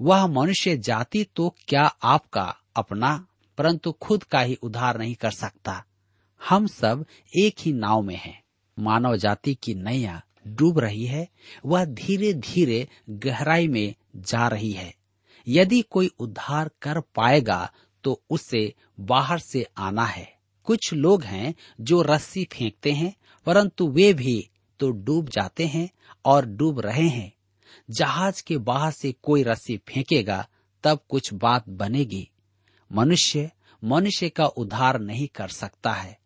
वह 0.00 0.26
मनुष्य 0.26 0.76
जाति 0.76 1.24
तो 1.36 1.54
क्या 1.68 1.82
आपका 2.02 2.56
अपना, 2.76 3.26
परंतु 3.58 3.92
खुद 3.92 4.24
का 4.24 4.40
ही 4.40 4.54
उद्धार 4.54 4.98
नहीं 4.98 5.14
कर 5.14 5.30
सकता। 5.30 5.84
हम 6.48 6.66
सब 6.66 7.04
एक 7.38 7.54
ही 7.60 7.72
नाव 7.72 8.02
में 8.02 8.16
हैं। 8.16 8.42
मानव 8.78 9.16
जाति 9.16 9.54
की 9.54 9.74
नैया 9.74 10.22
डूब 10.46 10.78
रही 10.78 11.06
है, 11.06 11.28
वह 11.66 11.84
धीरे 11.84 12.32
धीरे 12.34 12.88
गहराई 13.10 13.68
में 13.68 13.94
जा 14.16 14.48
रही 14.48 14.72
है। 14.72 14.94
यदि 15.48 15.80
कोई 15.82 16.10
उद्धार 16.18 16.70
कर 16.82 17.00
पाएगा 17.00 17.70
तो 18.04 18.22
उसे 18.30 18.74
बाहर 19.00 19.38
से 19.38 19.66
आना 19.78 20.04
है। 20.04 20.36
कुछ 20.64 20.92
लोग 20.92 21.22
हैं 21.22 21.54
जो 21.80 22.02
रस्सी 22.02 22.44
फेंकते 22.44 22.92
हैं, 22.92 23.14
परंतु 23.46 23.88
वे 23.88 24.12
भी 24.14 24.48
तो 24.80 24.90
डूब 24.90 25.28
जाते 25.28 25.66
हैं 25.66 25.88
और 26.24 26.46
डूब 26.46 26.80
रहे 26.80 27.08
हैं। 27.08 27.32
जहाज़ 27.90 28.42
के 28.42 28.58
बाहर 28.58 28.92
से 28.92 29.12
कोई 29.12 29.42
रस्सी 29.42 29.76
फेंकेगा, 29.76 30.48
तब 30.84 31.04
कुछ 31.08 31.34
बात 31.34 31.68
बनेगी। 31.68 32.30
मनुष्य 32.92 33.50
मनुष्य 33.84 34.28
का 34.28 34.46
उद्धार 34.46 35.00
नहीं 35.00 35.28
कर 35.28 35.48
सकता 35.48 35.92
है। 35.92 36.18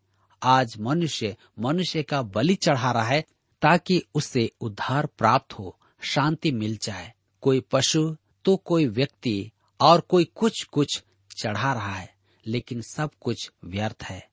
आज 0.43 0.77
मनुष्य 0.79 1.37
मनुष्य 1.59 2.03
का 2.03 2.21
बलि 2.21 2.55
चढ़ा 2.55 2.91
रहा 2.91 3.03
है 3.03 3.21
ताकि 3.61 4.03
उससे 4.15 4.51
उद्धार 4.61 5.05
प्राप्त 5.05 5.53
हो, 5.53 5.79
शांति 6.01 6.51
मिल 6.51 6.77
जाए। 6.77 7.13
कोई 7.41 7.59
पशु 7.59 8.17
तो 8.45 8.57
कोई 8.57 8.85
व्यक्ति 8.85 9.51
और 9.81 10.01
कोई 10.01 10.25
कुछ 10.35 10.63
कुछ 10.63 11.03
चढ़ा 11.37 11.73
रहा 11.73 11.93
है, 11.93 12.15
लेकिन 12.47 12.81
सब 12.81 13.11
कुछ 13.21 13.51
व्यर्थ 13.65 14.03
है। 14.03 14.29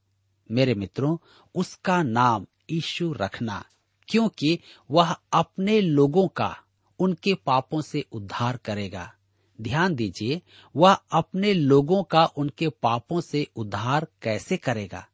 मेरे 0.50 0.74
मित्रों, 0.74 1.16
उसका 1.55 2.03
नाम 2.03 2.46
यीशु 2.70 3.12
रखना 3.12 3.64
क्योंकि 4.08 4.58
वह 4.90 5.16
अपने 5.32 5.80
लोगों 5.80 6.28
का, 6.28 6.56
उनके 6.98 7.34
पापों 7.34 7.80
से 7.80 8.04
उद्धार 8.12 8.56
करेगा। 8.56 9.14
ध्यान 9.60 9.94
दीजिए, 9.94 10.42
वह 10.76 10.92
अपने 10.92 11.54
लोगों 11.54 12.02
का, 12.02 12.24
उनके 12.24 12.68
पापों 12.68 13.20
से 13.20 13.46
उद्धार 13.56 14.06
कैसे 14.22 14.56
करेगा? 14.56 15.08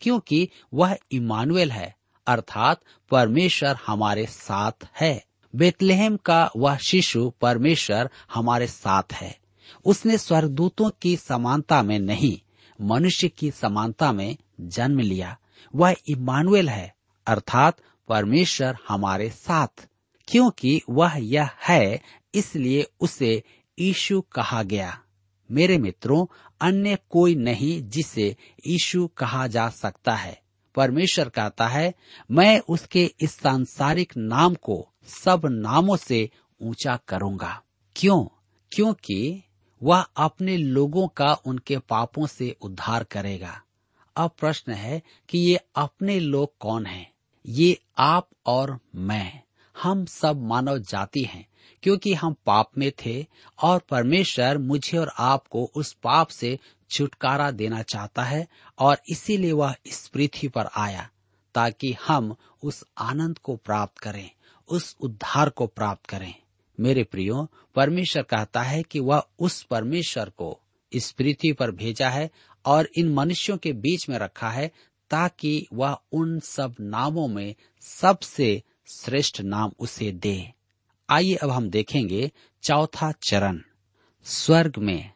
क्योंकि 0.00 0.48
वह 0.74 0.96
इमानुएल 1.12 1.72
है, 1.72 1.96
अर्थात 2.26 2.80
परमेश्वर 3.10 3.76
हमारे 3.86 4.26
साथ 4.26 4.72
है। 5.00 5.26
बेतलेहम 5.56 6.16
का 6.16 6.50
वह 6.56 6.76
शिशु 6.76 7.32
परमेश्वर 7.40 8.10
हमारे 8.34 8.66
साथ 8.66 9.02
है। 9.12 9.38
उसने 9.84 10.18
स्वर्गदूतों 10.18 10.90
की 11.02 11.16
समानता 11.16 11.82
में 11.82 11.98
नहीं, 11.98 12.38
मनुष्य 12.80 13.28
की 13.28 13.50
समानता 13.50 14.12
में 14.12 14.36
जन्म 14.60 14.98
लिया। 14.98 15.38
वह 15.74 15.96
इमानुएल 16.08 16.68
है, 16.68 16.94
अर्थात 17.26 17.76
परमेश्वर 18.08 18.76
हमारे 18.88 19.30
साथ, 19.30 19.88
क्योंकि 20.28 20.82
वह 20.90 21.12
यह 21.16 21.50
है, 21.68 22.00
इसलिए 22.34 22.86
उसे 23.00 23.42
यीशु 23.78 24.20
कहा 24.20 24.62
गया। 24.62 25.00
मेरे 25.50 25.78
मित्रों, 25.78 26.26
अन्य 26.60 26.98
कोई 27.10 27.34
नहीं 27.34 27.82
जिसे 27.88 28.36
यीशु 28.66 29.06
कहा 29.06 29.46
जा 29.46 29.68
सकता 29.68 30.14
है। 30.14 30.42
परमेश्वर 30.74 31.28
कहता 31.28 31.68
है, 31.68 31.94
मैं 32.30 32.60
उसके 32.60 33.14
इस 33.20 33.32
सांसारिक 33.32 34.12
नाम 34.16 34.54
को 34.54 34.88
सब 35.04 35.42
नामों 35.44 35.96
से 35.96 36.30
ऊँचा 36.62 36.96
करूँगा। 37.08 37.62
क्यों? 37.96 38.24
क्योंकि 38.72 39.42
वह 39.82 40.00
अपने 40.00 40.56
लोगों 40.56 41.08
का 41.08 41.32
उनके 41.32 41.78
पापों 41.78 42.26
से 42.26 42.56
उद्धार 42.60 43.04
करेगा। 43.04 43.62
अब 44.16 44.30
प्रश्न 44.30 44.72
है 44.72 45.02
कि 45.28 45.38
ये 45.38 45.60
अपने 45.76 46.20
लोग 46.20 46.58
कौन 46.58 46.86
हैं? 46.86 47.13
ये 47.46 47.78
आप 47.98 48.28
और 48.46 48.78
मैं, 48.94 49.42
हम 49.82 50.04
सब 50.04 50.42
मानव 50.42 50.78
जाति 50.78 51.22
हैं, 51.22 51.46
क्योंकि 51.82 52.14
हम 52.14 52.34
पाप 52.46 52.70
में 52.78 52.92
थे 53.06 53.26
और 53.62 53.78
परमेश्वर 53.78 54.58
मुझे 54.58 54.98
और 54.98 55.12
आपको 55.18 55.70
उस 55.74 55.92
पाप 55.92 56.28
से 56.28 56.58
छुटकारा 56.90 57.50
देना 57.50 57.82
चाहता 57.82 58.22
है 58.22 58.46
और 58.78 58.96
इसीलिए 59.08 59.52
वह 59.52 59.74
इस 59.86 60.08
पृथ्वी 60.08 60.48
पर 60.48 60.68
आया, 60.76 61.08
ताकि 61.54 61.96
हम 62.06 62.36
उस 62.62 62.84
आनंद 62.98 63.38
को 63.38 63.56
प्राप्त 63.56 63.98
करें, 63.98 64.30
उस 64.68 64.96
उद्धार 65.00 65.48
को 65.48 65.66
प्राप्त 65.66 66.06
करें। 66.06 66.34
मेरे 66.80 67.04
प्रियो, 67.04 67.50
परमेश्वर 67.74 68.22
कहता 68.22 68.62
है 68.62 68.82
कि 68.82 69.00
वह 69.00 69.22
उस 69.38 69.62
परमेश्वर 69.62 70.28
को 70.28 70.60
इस 70.92 71.12
पृथ्वी 71.12 71.52
पर 71.52 71.70
भेजा 71.70 72.08
है 72.08 72.30
और 72.64 72.88
इन 72.96 73.12
मनुष्यों 73.14 73.56
के 73.56 73.72
बीच 73.72 74.08
में 74.08 74.18
रखा 74.18 74.50
है 74.50 74.70
ताकि 75.14 75.66
वह 75.72 75.98
उन 76.12 76.40
सब 76.40 76.74
नामों 76.80 77.28
में 77.28 77.54
सबसे 77.80 78.62
श्रेष्ठ 78.96 79.40
नाम 79.40 79.72
उसे 79.78 80.12
दे। 80.12 80.52
आइए 81.10 81.34
अब 81.34 81.50
हम 81.50 81.70
देखेंगे 81.70 82.30
चौथा 82.62 83.12
चरण, 83.12 83.60
स्वर्ग 84.24 84.72
में, 84.78 85.12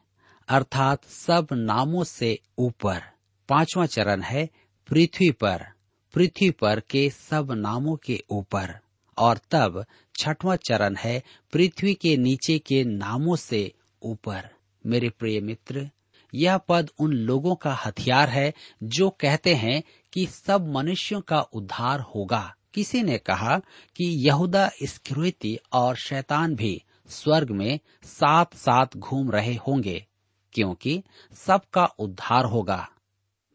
अर्थात 0.47 1.05
सब 1.05 1.47
नामों 1.51 2.03
से 2.03 2.39
ऊपर। 2.57 3.01
पांचवा 3.49 3.85
चरण 3.85 4.21
है 4.21 4.49
पृथ्वी 4.87 5.31
पर 5.31 5.65
पृथ्वी 6.13 6.51
पर 6.51 6.79
के 6.79 7.09
सब 7.09 7.51
नामों 7.51 7.95
के 7.95 8.23
ऊपर। 8.29 8.79
और 9.17 9.39
तब 9.51 9.85
छठवां 10.19 10.57
चरण 10.57 10.95
है 10.95 11.23
पृथ्वी 11.53 11.93
के 11.93 12.17
नीचे 12.17 12.59
के 12.59 12.83
नामों 12.83 13.35
से 13.35 13.73
ऊपर। 14.01 14.49
मेरे 14.85 15.09
प्रिय 15.09 15.41
मित्र 15.41 15.89
यह 16.33 16.57
पद 16.57 16.89
उन 16.99 17.13
लोगों 17.13 17.55
का 17.55 17.73
हथियार 17.85 18.29
है 18.29 18.53
जो 18.83 19.09
कहते 19.09 19.55
हैं 19.55 19.83
कि 20.13 20.25
सब 20.25 20.67
मनुष्यों 20.67 21.21
का 21.21 21.41
उद्धार 21.41 21.99
होगा। 21.99 22.55
किसी 22.73 23.03
ने 23.03 23.17
कहा 23.17 23.59
कि 23.95 24.05
यहूदा 24.27 24.69
इस्कृति 24.81 25.57
और 25.73 25.95
शैतान 25.95 26.55
भी 26.55 26.83
स्वर्ग 27.09 27.51
में 27.51 27.79
साथ 28.03 28.45
साथ 28.55 28.97
घूम 28.97 29.31
रहे 29.31 29.55
होंगे, 29.55 30.05
क्योंकि 30.53 31.03
सबका 31.33 31.85
उद्धार 31.85 32.45
होगा। 32.45 32.89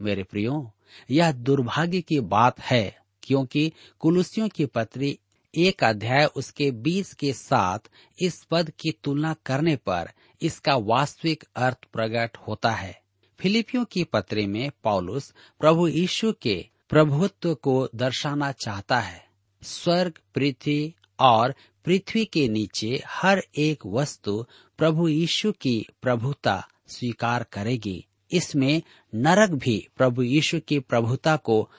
मेरे 0.02 0.22
प्रियो, 0.22 0.72
यह 1.10 1.32
दुर्भाग्य 1.32 2.00
की 2.00 2.20
बात 2.20 2.60
है, 2.60 2.96
क्योंकि 3.22 3.72
कुलुसियों 4.00 4.48
की 4.48 4.66
पत्री 4.66 5.18
एक 5.56 5.84
अध्याय 5.84 6.24
उसके 6.26 6.70
बीस 6.70 7.14
के 7.14 7.32
साथ 7.32 7.78
इस 8.22 8.44
पद 8.44 8.70
की 8.70 8.90
तुलना 9.04 9.34
करने 9.46 9.76
पर 9.76 10.10
इसका 10.42 10.76
वास्तविक 10.76 11.44
अर्थ 11.56 11.84
प्रकट 11.92 12.36
होता 12.36 12.70
है। 12.70 13.02
फिलिपियों 13.40 13.84
की 13.84 14.04
पत्री 14.04 14.46
में 14.46 14.70
पौलुस 14.82 15.34
प्रभु 15.60 15.88
यीशु 15.88 16.32
के 16.42 16.68
प्रभुत्व 16.88 17.54
को 17.54 17.88
दर्शाना 17.94 18.52
चाहता 18.52 19.00
है। 19.00 19.26
स्वर्ग, 19.62 20.18
पृथ्वी 20.34 20.94
और 21.20 21.54
पृथ्वी 21.84 22.24
के 22.24 22.48
नीचे 22.48 23.02
हर 23.06 23.42
एक 23.58 23.86
वस्तु 23.86 24.46
प्रभु 24.78 25.08
यीशु 25.08 25.52
की 25.52 25.86
प्रभुता 26.02 26.68
स्वीकार 26.88 27.42
करेगी। 27.42 28.06
इसमें 28.32 28.82
नरक 29.14 29.50
भी 29.50 29.88
प्रभु 29.96 30.22
यीशु 30.22 30.60
की 30.60 30.78
प्रभुता 30.78 31.36
को 31.36 31.70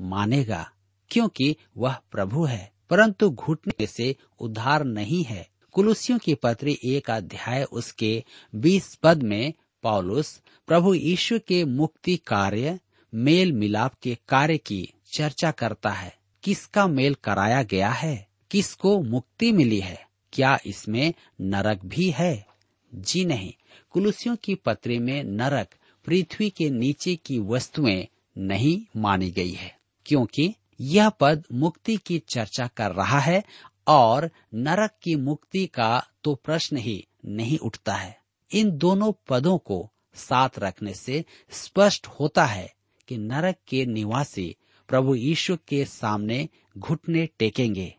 मानेगा, 0.00 0.70
क्योंकि 1.10 1.56
वह 1.76 1.96
प्रभु 2.10 2.44
है। 2.44 2.73
परंतु 2.90 3.30
घुटने 3.30 3.86
से 3.86 4.16
उद्धार 4.40 4.84
नहीं 4.84 5.24
है। 5.24 5.48
कुलुसियों 5.72 6.18
की 6.18 6.34
पत्री 6.34 6.78
एक 6.84 7.10
अध्याय 7.10 7.64
उसके 7.64 8.24
बीस 8.54 8.94
पद 8.94 9.22
में 9.22 9.52
पौलुस, 9.82 10.42
प्रभु 10.66 10.94
यीशु 10.94 11.38
के 11.38 11.64
मुक्ति 11.64 12.16
कार्य 12.16 12.80
मेल 13.14 13.52
मिलाप 13.52 13.94
के 14.02 14.18
कार्य 14.28 14.58
की 14.58 14.88
चर्चा 15.16 15.50
करता 15.50 15.90
है। 15.90 16.16
किसका 16.42 16.86
मेल 16.86 17.14
कराया 17.14 17.62
गया 17.62 17.90
है? 17.90 18.28
किसको 18.50 19.02
मुक्ति 19.02 19.52
मिली 19.52 19.80
है? 19.80 20.06
क्या 20.32 20.58
इसमें 20.66 21.14
नरक 21.40 21.84
भी 21.84 22.10
है? 22.10 22.46
जी 22.94 23.24
नहीं। 23.24 23.52
कुलुसियों 23.90 24.36
की 24.36 24.54
पत्री 24.54 24.98
में 24.98 25.24
नरक 25.24 25.68
पृथ्वी 26.04 26.50
के 26.50 26.70
नीचे 26.70 27.16
की 27.16 27.38
वस्तुएँ 27.38 28.06
नहीं 28.38 29.00
मानी 29.00 29.30
गई 29.30 29.50
है, 29.50 29.78
क्योंकि 30.06 30.54
यह 30.80 31.08
पद 31.10 31.44
मुक्ति 31.52 31.96
की 31.96 32.18
चर्चा 32.28 32.66
कर 32.66 32.92
रहा 32.92 33.18
है 33.18 33.42
और 33.86 34.30
नरक 34.54 34.90
की 35.02 35.14
मुक्ति 35.14 35.66
का 35.66 36.06
तो 36.24 36.34
प्रश्न 36.34 36.76
ही 36.76 37.06
नहीं 37.24 37.58
उठता 37.58 37.94
है। 37.94 38.16
इन 38.50 38.70
दोनों 38.70 39.12
पदों 39.28 39.58
को 39.58 39.90
साथ 40.14 40.58
रखने 40.58 40.94
से 40.94 41.24
स्पष्ट 41.50 42.06
होता 42.06 42.44
है 42.44 42.72
कि 43.08 43.16
नरक 43.18 43.56
के 43.68 43.84
निवासी 43.86 44.56
प्रभु 44.88 45.14
यीशु 45.14 45.56
के 45.68 45.84
सामने 45.84 46.48
घुटने 46.78 47.26
टेकेंगे, 47.38 47.94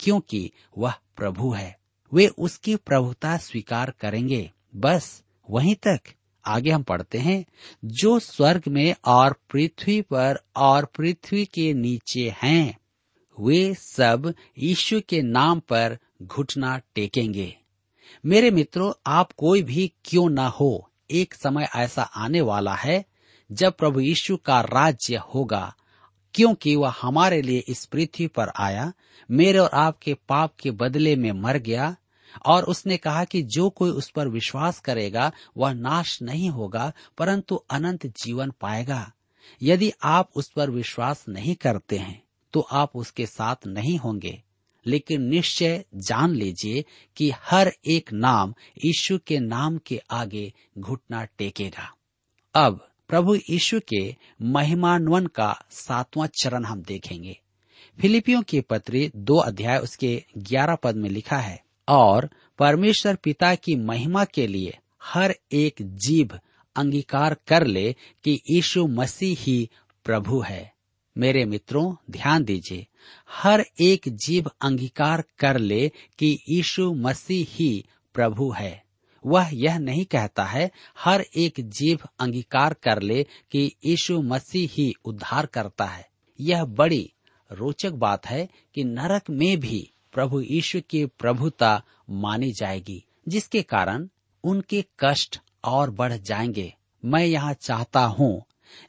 क्योंकि 0.00 0.50
वह 0.78 0.94
प्रभु 1.16 1.50
है। 1.52 1.76
वे 2.12 2.26
उसकी 2.26 2.76
प्रभुता 2.76 3.36
स्वीकार 3.36 3.90
करेंगे। 3.90 4.50
बस 4.76 5.22
वहीं 5.50 5.74
तक 5.74 6.00
आगे 6.46 6.70
हम 6.70 6.82
पढ़ते 6.82 7.18
हैं, 7.18 7.44
जो 7.84 8.18
स्वर्ग 8.18 8.62
में 8.68 8.94
और 9.04 9.32
पृथ्वी 9.50 10.00
पर 10.00 10.38
और 10.56 10.84
पृथ्वी 10.84 11.44
के 11.44 11.74
नीचे 11.74 12.34
हैं, 12.42 12.78
वे 13.40 13.74
सब 13.74 14.34
यीशु 14.58 15.00
के 15.08 15.22
नाम 15.22 15.60
पर 15.60 15.98
घुटना 16.22 16.80
टेकेंगे। 16.94 17.56
मेरे 18.26 18.50
मित्रों, 18.50 18.92
आप 19.06 19.32
कोई 19.32 19.62
भी 19.62 19.92
क्यों 20.04 20.30
ना 20.30 20.48
हो, 20.48 20.90
एक 21.10 21.34
समय 21.34 21.68
ऐसा 21.76 22.02
आने 22.02 22.40
वाला 22.40 22.74
है, 22.74 23.04
जब 23.52 23.72
प्रभु 23.72 24.00
यीशु 24.00 24.36
का 24.36 24.60
राज्य 24.60 25.16
होगा, 25.16 25.74
क्योंकि 26.34 26.76
वह 26.76 26.94
हमारे 27.02 27.42
लिए 27.42 27.58
इस 27.58 27.84
पृथ्वी 27.84 28.26
पर 28.26 28.48
आया, 28.56 28.92
मेरे 29.30 29.58
और 29.58 29.70
आपके 29.74 30.14
पाप 30.14 30.54
के 30.60 30.70
बदले 30.70 31.16
में 31.16 31.32
मर 31.32 31.56
गया 31.56 31.96
और 32.46 32.64
उसने 32.64 32.96
कहा 32.96 33.24
कि 33.24 33.42
जो 33.42 33.70
कोई 33.70 33.90
उस 33.90 34.10
पर 34.10 34.28
विश्वास 34.28 34.80
करेगा, 34.80 35.32
वह 35.56 35.72
नाश 35.72 36.22
नहीं 36.22 36.50
होगा, 36.50 36.92
परंतु 37.18 37.54
अनंत 37.54 38.06
जीवन 38.06 38.52
पाएगा। 38.60 39.12
यदि 39.62 39.92
आप 40.02 40.30
उस 40.36 40.50
पर 40.50 40.70
विश्वास 40.70 41.24
नहीं 41.28 41.54
करते 41.54 41.98
हैं 41.98 42.22
तो 42.52 42.60
आप 42.60 42.96
उसके 42.96 43.26
साथ 43.26 43.56
नहीं 43.66 43.98
होंगे। 43.98 44.42
लेकिन 44.86 45.22
निश्चय 45.22 45.84
जान 45.94 46.30
लीजिए 46.30 46.84
कि 47.16 47.30
हर 47.36 47.72
एक 47.86 48.12
नाम 48.12 48.54
यीशु 48.84 49.18
के 49.26 49.38
नाम 49.38 49.78
के 49.78 50.00
आगे 50.10 50.52
घुटना 50.78 51.24
टेकेगा। 51.24 51.94
अब 52.54 52.88
प्रभु 53.08 53.34
यीशु 53.34 53.80
के 53.88 54.16
महिमान्वन 54.42 55.26
का 55.26 55.56
सातवां 55.70 56.28
चरण 56.28 56.64
हम 56.64 56.82
देखेंगे। 56.82 57.40
फिलिपियों 58.00 58.42
के 58.42 58.60
पत्री 58.60 59.10
दो 59.16 59.36
अध्याय 59.36 59.78
उसके 59.78 60.24
ग्यारह 60.38 60.74
पद 60.74 60.96
में 60.96 61.10
लिखा 61.10 61.36
है 61.36 61.63
और 61.88 62.30
परमेश्वर 62.58 63.14
पिता 63.14 63.54
की 63.54 63.76
महिमा 63.76 64.24
के 64.24 64.46
लिए 64.46 64.78
हर 65.02 65.34
एक 65.52 65.74
जीव 65.80 66.38
अंगीकार 66.76 67.36
कर 67.46 67.66
ले 67.66 67.96
कि 68.24 68.40
यीशु 68.50 68.86
मसीह 68.86 69.36
ही 69.40 69.70
प्रभु 70.04 70.40
है। 70.40 70.74
मेरे 71.18 71.44
मित्रों, 71.44 71.94
ध्यान 72.10 72.44
दीजिए, 72.44 72.86
हर 73.30 73.64
एक 73.80 74.00
जीव 74.08 74.50
अंगीकार 74.60 75.24
कर 75.38 75.58
ले 75.58 75.92
कि 76.18 76.38
यीशु 76.48 76.92
मसीह 76.92 77.46
ही 77.50 77.84
प्रभु 78.14 78.50
है। 78.50 78.84
वह 79.26 79.50
यह 79.52 79.78
नहीं 79.78 80.04
कहता 80.04 80.44
है, 80.44 80.70
हर 80.98 81.26
एक 81.36 81.54
जीव 81.60 81.98
अंगीकार 82.18 82.74
कर 82.74 83.02
ले 83.02 83.26
कि 83.50 83.72
यीशु 83.84 84.22
मसीह 84.22 84.68
ही 84.72 84.94
उद्धार 85.04 85.46
करता 85.46 85.84
है। 85.84 86.08
यह 86.40 86.64
बड़ी 86.64 87.12
रोचक 87.52 87.90
बात 87.90 88.26
है 88.26 88.48
कि 88.74 88.84
नरक 88.84 89.22
में 89.30 89.60
भी 89.60 89.90
प्रभु 90.14 90.40
यीशु 90.40 90.80
की 90.90 91.04
प्रभुता 91.18 91.82
मानी 92.10 92.52
जाएगी, 92.52 93.04
जिसके 93.28 93.62
कारण 93.62 94.08
उनके 94.44 94.84
कष्ट 95.00 95.40
और 95.64 95.90
बढ़ 95.90 96.12
जाएँगे। 96.12 96.72
मैं 97.02 97.24
यहाँ 97.24 97.52
चाहता 97.52 98.04
हूँ, 98.06 98.42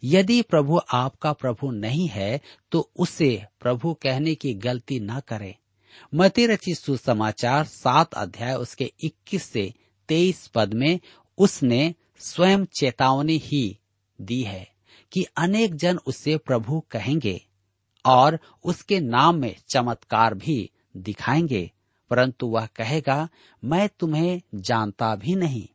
यदि 0.03 0.41
प्रभु 0.41 0.79
आपका 0.93 1.33
प्रभु 1.33 1.71
नहीं 1.71 2.07
है 2.07 2.39
तो 2.71 2.89
उसे 2.99 3.43
प्रभु 3.59 3.93
कहने 3.93 4.35
की 4.35 4.53
गलती 4.53 4.99
न 4.99 5.19
करें। 5.27 5.53
मती 6.15 6.45
रची 6.47 6.75
सुसमाचार 6.75 7.63
सात 7.63 8.13
अध्याय 8.13 8.55
उसके 8.55 8.91
21 9.03 9.43
से 9.43 9.73
23 10.09 10.47
पद 10.47 10.73
में 10.73 10.99
उसने 11.38 11.93
स्वयं 12.19 12.65
चेतावनी 12.79 13.38
ही 13.38 13.79
दी 14.19 14.41
है 14.41 14.67
कि 15.11 15.25
अनेक 15.38 15.75
जन 15.75 15.99
उसे 16.07 16.38
प्रभु 16.38 16.79
कहेंगे 16.91 17.41
और 18.05 18.39
उसके 18.63 18.99
नाम 18.99 19.35
में 19.35 19.55
चमत्कार 19.69 20.33
भी 20.33 20.69
दिखाएँगे, 20.97 21.71
परंतु 22.10 22.47
वह 22.47 22.65
कहेगा, 22.65 23.27
मैं 23.63 23.89
तुम्हें 23.99 24.41
जानता 24.55 25.15
भी 25.15 25.36
नहीं। 25.36 25.67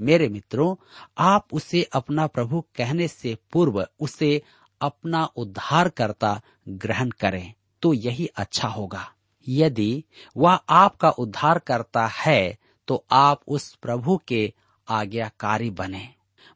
मेरे 0.00 0.28
मित्रों, 0.28 0.76
आप 1.18 1.48
उसे 1.52 1.82
अपना 1.92 2.26
प्रभु 2.26 2.60
कहने 2.76 3.08
से 3.08 3.36
पूर्व 3.52 3.86
उसे 4.00 4.42
अपना 4.80 5.24
उद्धार 5.24 5.88
करता 5.88 6.40
ग्रहण 6.68 7.10
करें 7.10 7.52
तो 7.82 7.92
यही 7.92 8.26
अच्छा 8.26 8.68
होगा। 8.68 9.12
यदि 9.48 10.04
वह 10.36 10.52
आपका 10.52 11.10
उद्धार 11.10 11.58
करता 11.58 12.06
है 12.06 12.56
तो 12.88 13.04
आप 13.10 13.40
उस 13.48 13.74
प्रभु 13.74 14.16
के 14.28 14.52
आज्ञाकारी 14.88 15.70
बने। 15.70 16.08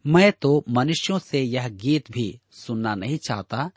मैं 0.07 0.33
तो 0.33 0.65
मनुष्यों 0.69 1.19
से 1.19 1.43
यह 1.43 1.69
गीत 1.69 2.11
भी 2.11 2.41
सुनना 2.51 2.95
नहीं 2.95 3.19
चाहता। 3.19 3.71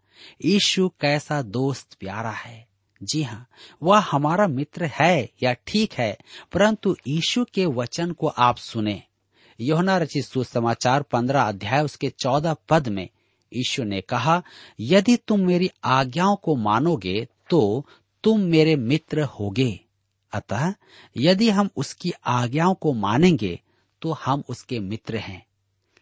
यीशु 0.46 0.90
कैसा 0.90 1.42
दोस्त 1.42 1.94
प्यारा 1.94 2.32
है। 2.32 2.68
जी 3.06 3.22
हाँ 3.24 3.46
वह 3.84 4.00
हमारा 4.02 4.48
मित्र 4.48 4.86
है 4.94 5.30
या 5.44 5.54
ठीक 5.68 5.94
है, 5.94 6.18
परंतु 6.54 6.96
यीशु 7.08 7.46
के 7.54 7.66
वचन 7.66 8.12
को 8.12 8.28
आप 8.28 8.58
सुने। 8.58 9.02
योहना 9.60 9.98
रचित 9.98 10.26
सुसमाचार 10.26 11.02
पंद्रह 11.02 11.42
अध्याय 11.42 11.84
उसके 11.84 12.10
चौदह 12.10 12.56
पद 12.70 12.88
में 12.88 13.08
यीशु 13.52 13.84
ने 13.84 14.02
कहा, 14.02 14.42
यदि 14.80 15.16
तुम 15.28 15.46
मेरी 15.48 15.70
आज्ञाओं 15.84 16.36
को 16.36 16.56
मानोगे 16.56 17.28
तो 17.50 17.86
तुम 18.24 18.42
मेरे 18.42 18.76
मित्र 18.76 19.24
होगे। 19.32 19.80
अतः 20.34 20.74
यदि 21.18 21.50
हम 21.50 21.70
उसकी 21.76 22.12
आज्ञाओं 22.26 22.74
को 22.74 22.94
मानेंगे 22.94 23.60
तो 24.02 24.12
हम 24.26 24.44
उसके 24.50 24.80
मित्र 24.80 25.18
हैं। 25.18 25.46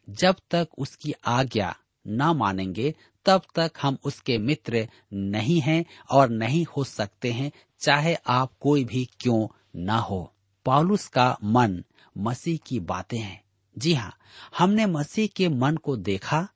जब 0.08 0.36
तक 0.52 0.68
उसकी 0.78 1.14
आज्ञा 1.26 1.76
न 2.08 2.24
मानेंगे, 2.24 2.96
तब 3.26 3.42
तक 3.56 3.72
हम 3.82 3.98
उसके 4.04 4.38
मित्र 4.38 4.88
नहीं 5.14 5.62
हैं 5.62 5.86
और 6.12 6.30
नहीं 6.30 6.66
हो 6.78 6.84
सकते 6.84 7.32
हैं, 7.32 7.52
चाहे 7.80 8.16
आप 8.28 8.52
कोई 8.60 8.84
भी 8.84 9.10
क्यों 9.20 9.48
न 9.76 9.90
हो। 9.90 10.34
पौलुस 10.66 11.08
का 11.08 11.38
मन 11.44 11.84
मसीह 12.18 12.60
की 12.68 12.80
बातें 12.80 13.20
हैं। 13.20 13.44
जी 13.78 13.94
हाँ 13.94 14.18
हमने 14.58 14.86
मसीह 14.86 15.28
के 15.28 15.50
मन 15.50 15.78
को 15.78 15.98
देखा, 15.98 16.48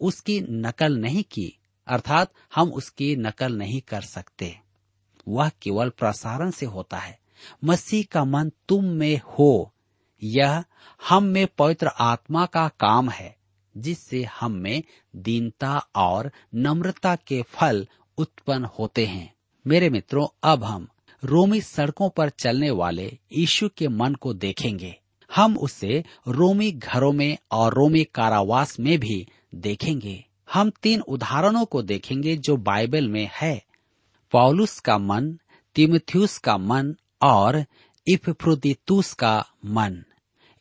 उसकी 0.00 0.40
नकल 0.40 0.96
नहीं 0.96 1.22
की, 1.22 1.58
अर्थात 1.86 2.32
हम 2.54 2.72
उसकी 2.72 3.16
नकल 3.16 3.56
नहीं 3.56 3.80
कर 3.80 4.00
सकते। 4.00 4.58
वह 5.28 5.48
केवल 5.48 5.88
प्रसारण 5.88 6.50
से 6.50 6.66
होता 6.66 6.98
है। 6.98 7.18
मसीह 7.64 8.04
का 8.12 8.24
मन 8.24 8.52
तुम 8.68 8.84
में 8.84 9.20
हो, 9.24 9.72
यह 10.22 10.64
हम 11.08 11.24
में 11.24 11.46
पवित्र 11.46 11.86
आत्मा 11.86 12.46
का 12.46 12.68
काम 12.68 13.10
है। 13.10 13.41
जिससे 13.76 14.22
हम 14.40 14.52
में 14.52 14.82
दीनता 15.16 15.86
और 15.96 16.32
नम्रता 16.54 17.16
के 17.16 17.42
फल 17.42 17.86
उत्पन्न 18.18 18.64
होते 18.64 19.06
हैं। 19.06 19.34
मेरे 19.66 19.90
मित्रों, 19.90 20.26
अब 20.42 20.64
हम 20.64 20.88
रोमी 21.24 21.60
सड़कों 21.60 22.10
पर 22.10 22.28
चलने 22.28 22.70
वाले 22.70 23.18
यीशु 23.32 23.68
के 23.76 23.88
मन 23.88 24.14
को 24.14 24.34
देखेंगे। 24.34 24.98
हम 25.34 25.58
उसे 25.58 26.04
रोमी 26.28 26.72
घरों 26.72 27.12
में 27.12 27.38
और 27.50 27.74
रोमी 27.74 28.04
कारावास 28.04 28.80
में 28.80 28.98
भी 28.98 29.28
देखेंगे। 29.54 30.26
हम 30.52 30.70
तीन 30.70 31.00
उदाहरणों 31.00 31.64
को 31.64 31.82
देखेंगे 31.82 32.36
जो 32.36 32.56
बाइबल 32.56 33.08
में 33.08 33.30
है। 33.32 33.64
पॉलुस 34.32 34.80
का 34.80 34.98
मन 34.98 35.38
तिमथ्यूस 35.74 36.38
का 36.38 36.56
मन 36.56 36.94
और 37.22 37.64
इफ्रोदितुस 38.08 39.12
का 39.12 39.46
मन। 39.64 40.04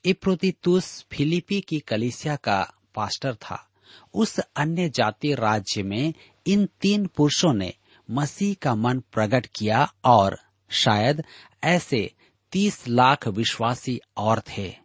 इफ्रोदितुस 0.05 1.05
फिलिपी 1.11 1.61
की 1.61 1.79
कलिसिया 1.79 2.35
का 2.35 2.73
पास्टर 2.95 3.35
था। 3.35 3.69
उस 4.13 4.39
अन्य 4.39 4.89
जाति 4.89 5.33
राज्य 5.33 5.83
में 5.83 6.13
इन 6.47 6.69
तीन 6.81 7.05
पुरुषों 7.05 7.53
ने 7.53 7.73
मसीह 8.11 8.55
का 8.61 8.75
मन 8.75 8.99
प्रकट 8.99 9.45
किया 9.45 9.93
और 10.05 10.39
शायद 10.69 11.23
ऐसे 11.63 12.13
तीस 12.51 12.87
लाख 12.87 13.27
विश्वासी 13.27 13.99
और 14.17 14.41
थे। 14.57 14.75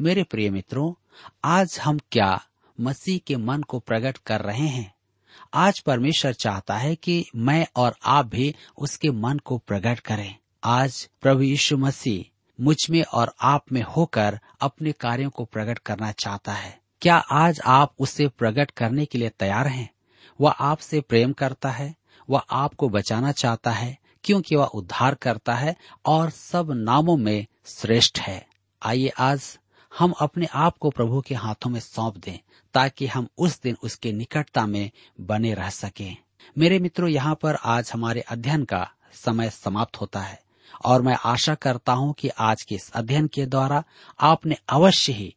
मेरे 0.00 0.22
प्रिय 0.22 0.50
मित्रों, 0.50 0.94
आज 1.44 1.78
हम 1.84 1.98
क्या 2.12 2.44
मसीह 2.80 3.18
के 3.18 3.36
मन 3.36 3.62
को 3.62 3.78
प्रकट 3.78 4.18
कर 4.18 4.40
रहे 4.40 4.66
हैं? 4.66 4.94
आज 5.54 5.80
परमेश्वर 5.80 6.32
चाहता 6.32 6.76
है 6.76 6.96
कि 6.96 7.26
मैं 7.36 7.66
और 7.76 7.96
आप 8.04 8.26
भी 8.26 8.54
उसके 8.78 9.10
मन 9.10 9.38
को 9.38 9.58
प्रकट 9.58 10.00
करें। 10.00 10.36
आज 10.64 11.10
प्रभु 11.20 11.42
यीशु 11.42 11.76
मसीह 11.76 12.40
मुझमें 12.60 13.02
और 13.02 13.34
आप 13.40 13.72
में 13.72 13.82
होकर 13.82 14.40
अपने 14.60 14.92
कार्यों 14.92 15.30
को 15.30 15.44
प्रकट 15.44 15.78
करना 15.78 16.12
चाहता 16.12 16.52
है। 16.52 16.83
क्या 17.04 17.16
आज 17.16 17.60
आप 17.64 17.94
उसे 17.98 18.28
प्रकट 18.28 18.70
करने 18.70 19.04
के 19.04 19.18
लिए 19.18 19.28
तैयार 19.28 19.66
हैं? 19.66 19.90
वह 20.40 20.50
आपसे 20.50 21.00
प्रेम 21.00 21.32
करता 21.32 21.70
है, 21.70 21.94
वह 22.30 22.42
आपको 22.50 22.88
बचाना 22.88 23.32
चाहता 23.32 23.70
है, 23.70 23.98
क्योंकि 24.24 24.56
वह 24.56 24.64
उद्धार 24.64 25.14
करता 25.14 25.54
है 25.54 25.76
और 26.06 26.30
सब 26.30 26.72
नामों 26.72 27.16
में 27.16 27.46
श्रेष्ठ 27.66 28.20
है। 28.20 28.46
आइए 28.82 29.08
आज 29.08 29.58
हम 29.98 30.14
अपने 30.20 30.46
आप 30.54 30.78
को 30.78 30.90
प्रभु 30.90 31.20
के 31.20 31.34
हाथों 31.34 31.70
में 31.70 31.80
सौंप 31.80 32.16
दें, 32.16 32.38
ताकि 32.74 33.06
हम 33.06 33.28
उस 33.38 33.62
दिन 33.62 33.76
उसके 33.82 34.12
निकटता 34.12 34.66
में 34.66 34.90
बने 35.20 35.54
रह 35.54 35.70
सकें। 35.70 36.16
मेरे 36.58 36.78
मित्रों, 36.78 37.08
यहाँ 37.08 37.34
पर 37.34 37.54
आज 37.54 37.90
हमारे 37.94 38.20
अध्ययन 38.20 38.64
का 38.64 38.90
समय 39.12 39.50
समाप्त 39.50 40.00
होता 40.00 40.20
है, 40.20 40.40
और 40.84 41.02
मैं 41.02 41.16
आशा 41.24 41.54
करता 41.54 41.92
हूँ 41.92 42.14
कि 42.14 42.28
आज 42.28 42.62
के 42.62 42.74
इस 42.74 42.90
अध्ययन 42.90 43.26
के 43.26 43.46
द्वारा 43.46 43.84
आपने 44.20 44.56
अवश्य 44.68 45.12
ही 45.12 45.36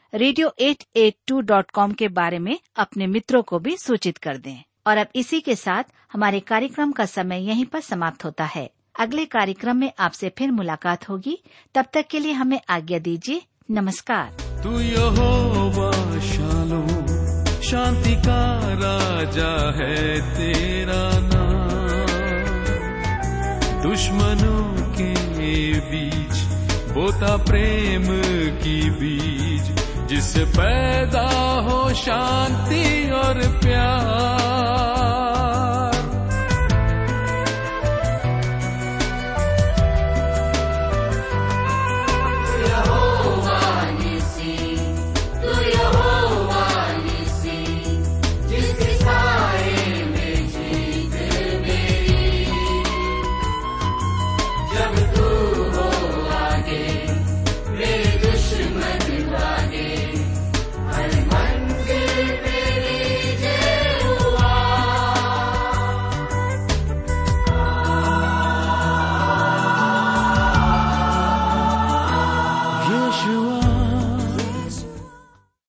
radio 0.13 0.53
eight 0.59 0.83
eight 0.95 1.15
two 1.27 1.41
dot 1.41 1.71
com 1.71 1.91
के 1.91 2.07
बारे 2.07 2.39
में 2.39 2.59
अपने 2.75 3.07
मित्रों 3.07 3.41
को 3.41 3.59
भी 3.59 3.77
सूचित 3.77 4.17
कर 4.17 4.37
दें। 4.37 4.63
और 4.87 4.97
अब 4.97 5.07
इसी 5.15 5.41
के 5.41 5.55
साथ 5.55 5.83
हमारे 6.13 6.39
कार्यक्रम 6.39 6.91
का 6.91 7.05
समय 7.05 7.47
यहीं 7.47 7.65
पर 7.65 7.79
समाप्त 7.79 8.25
होता 8.25 8.45
है। 8.45 8.71
अगले 8.99 9.25
कार्यक्रम 9.25 9.77
में 9.77 9.91
आपसे 9.99 10.31
फिर 10.37 10.51
मुलाकात 10.51 11.09
होगी। 11.09 11.43
तब 11.75 11.85
तक 11.93 12.05
के 12.11 12.19
लिए 12.19 12.31
हमें 12.31 12.61
आज्ञा 12.69 12.99
दीजिए। 12.99 13.41
नमस्कार। 13.71 14.31
तू 14.63 14.79
शालो 16.21 16.87
शांति 17.61 18.15
का 18.15 18.73
राजा 18.73 19.83
है 19.83 20.21
तेरा 20.37 21.19
नाम। 21.19 21.51
दुश्मनों 23.89 24.91
के 24.91 25.13
बीच, 25.79 26.43
बोता 26.91 27.37
प्रेम 27.37 28.03
की 28.57 28.89
बीज। 28.89 29.90
जिससे 30.11 30.43
पैदा 30.45 31.27
हो 31.67 31.93
शांति 31.93 33.11
और 33.11 33.39
प्यार। 33.63 35.00